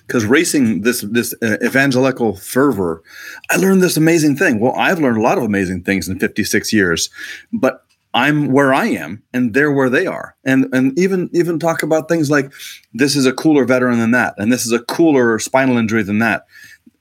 [0.06, 3.04] Because racing this this uh, evangelical fervor,
[3.52, 4.60] I learned this amazing thing.
[4.62, 7.10] Well, I've learned a lot of amazing things in 56 years,
[7.52, 7.84] but
[8.14, 10.36] I'm where I am, and they're where they are.
[10.46, 12.54] And and even even talk about things like
[12.94, 16.20] this is a cooler veteran than that, and this is a cooler spinal injury than
[16.20, 16.46] that.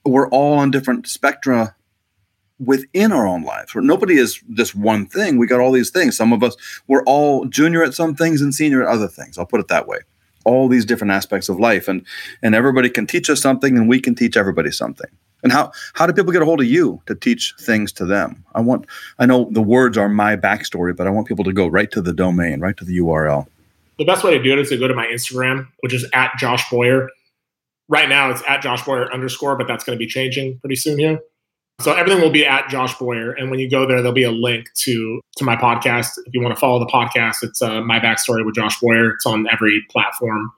[0.05, 1.77] We're all on different spectra
[2.59, 3.75] within our own lives.
[3.75, 5.39] Where nobody is this one thing.
[5.39, 6.17] We got all these things.
[6.17, 9.39] Some of us we're all junior at some things and senior at other things.
[9.39, 9.99] I'll put it that way.
[10.45, 12.05] All these different aspects of life, and
[12.43, 15.11] and everybody can teach us something, and we can teach everybody something.
[15.43, 18.45] And how how do people get a hold of you to teach things to them?
[18.55, 18.87] I want
[19.19, 22.01] I know the words are my backstory, but I want people to go right to
[22.01, 23.47] the domain, right to the URL.
[23.99, 26.33] The best way to do it is to go to my Instagram, which is at
[26.39, 27.09] Josh Boyer.
[27.89, 30.99] Right now it's at Josh Boyer underscore, but that's going to be changing pretty soon
[30.99, 31.21] here.
[31.81, 34.31] So everything will be at Josh Boyer, and when you go there, there'll be a
[34.31, 36.13] link to to my podcast.
[36.25, 39.11] If you want to follow the podcast, it's uh, my backstory with Josh Boyer.
[39.11, 40.53] It's on every platform,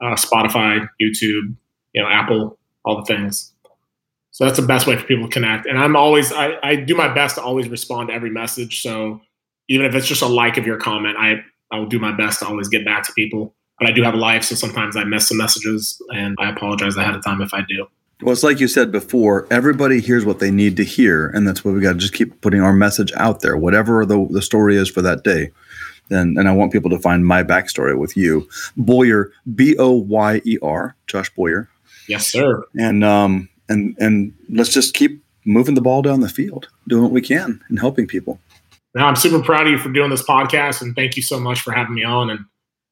[0.00, 1.54] uh, Spotify, YouTube,
[1.92, 3.52] you know, Apple, all the things.
[4.30, 5.66] So that's the best way for people to connect.
[5.66, 8.82] And I'm always I, I do my best to always respond to every message.
[8.82, 9.20] So
[9.68, 12.40] even if it's just a like of your comment, I I will do my best
[12.40, 13.54] to always get back to people.
[13.78, 16.96] But I do have a life, so sometimes I miss some messages, and I apologize
[16.96, 17.86] ahead of time if I do.
[18.22, 21.64] Well, it's like you said before, everybody hears what they need to hear, and that's
[21.64, 24.76] what we got to just keep putting our message out there, whatever the, the story
[24.76, 25.50] is for that day.
[26.10, 28.48] And, and I want people to find my backstory with you.
[28.76, 31.68] Boyer, B O Y E R, Josh Boyer.
[32.08, 32.64] Yes, sir.
[32.78, 37.12] And, um, and, and let's just keep moving the ball down the field, doing what
[37.12, 38.38] we can and helping people.
[38.94, 41.60] Now, I'm super proud of you for doing this podcast, and thank you so much
[41.60, 42.30] for having me on.
[42.30, 42.44] And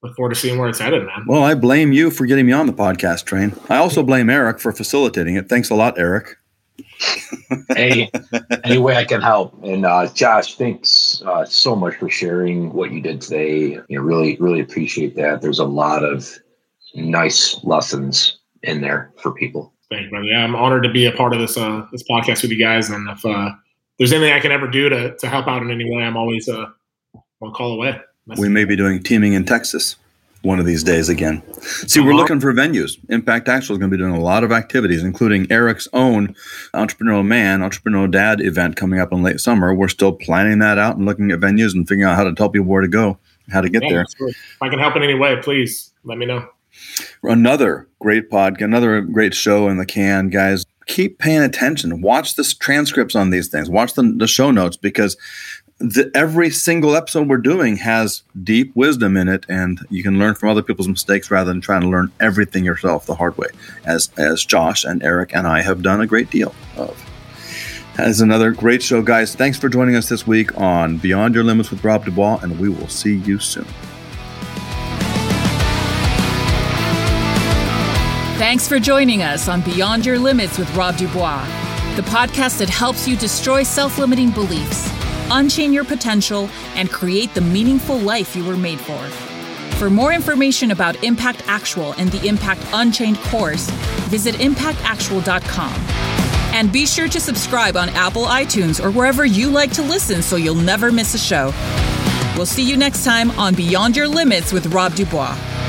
[0.02, 1.24] look forward to seeing where it's headed, man.
[1.26, 3.54] Well, I blame you for getting me on the podcast train.
[3.68, 5.48] I also blame Eric for facilitating it.
[5.48, 6.36] Thanks a lot, Eric.
[7.76, 8.10] hey,
[8.64, 9.62] any way I can help.
[9.62, 13.80] And uh, Josh, thanks uh, so much for sharing what you did today.
[13.88, 15.40] You know, really, really appreciate that.
[15.40, 16.38] There's a lot of
[16.94, 19.72] nice lessons in there for people.
[19.90, 20.26] Thank you, brother.
[20.26, 22.90] Yeah, I'm honored to be a part of this uh, this podcast with you guys.
[22.90, 23.50] And if uh,
[23.98, 26.48] there's anything I can ever do to, to help out in any way, I'm always
[26.48, 26.66] uh,
[27.38, 28.00] one call away.
[28.38, 29.96] We may be doing teaming in Texas.
[30.42, 31.42] one of these days again.
[31.60, 32.18] See, we're uh-huh.
[32.18, 32.96] looking for venues.
[33.10, 36.34] Impact Actual is going to be doing a lot of activities, including Eric's own
[36.72, 39.74] Entrepreneurial Man, Entrepreneurial Dad event coming up in late summer.
[39.74, 42.48] We're still planning that out and looking at venues and figuring out how to tell
[42.48, 43.18] people where to go,
[43.50, 44.06] how to get yeah, there.
[44.28, 46.48] If I can help in any way, please let me know.
[47.22, 50.64] Another great pod, another great show in the can, guys.
[50.86, 52.00] Keep paying attention.
[52.00, 53.68] Watch the transcripts on these things.
[53.68, 55.16] Watch the, the show notes because
[55.80, 60.34] the, every single episode we're doing has deep wisdom in it, and you can learn
[60.34, 63.48] from other people's mistakes rather than trying to learn everything yourself the hard way,
[63.84, 67.02] as as Josh and Eric and I have done a great deal of.
[67.98, 69.34] As another great show, guys.
[69.34, 72.68] Thanks for joining us this week on Beyond Your Limits with Rob Dubois, and we
[72.68, 73.66] will see you soon.
[78.38, 81.44] Thanks for joining us on Beyond Your Limits with Rob Dubois,
[81.96, 84.99] the podcast that helps you destroy self limiting beliefs
[85.30, 88.98] unchain your potential, and create the meaningful life you were made for.
[89.76, 93.70] For more information about Impact Actual and the Impact Unchained course,
[94.10, 95.72] visit impactactual.com.
[96.52, 100.36] And be sure to subscribe on Apple iTunes or wherever you like to listen so
[100.36, 101.52] you'll never miss a show.
[102.36, 105.59] We'll see you next time on Beyond Your Limits with Rob Dubois.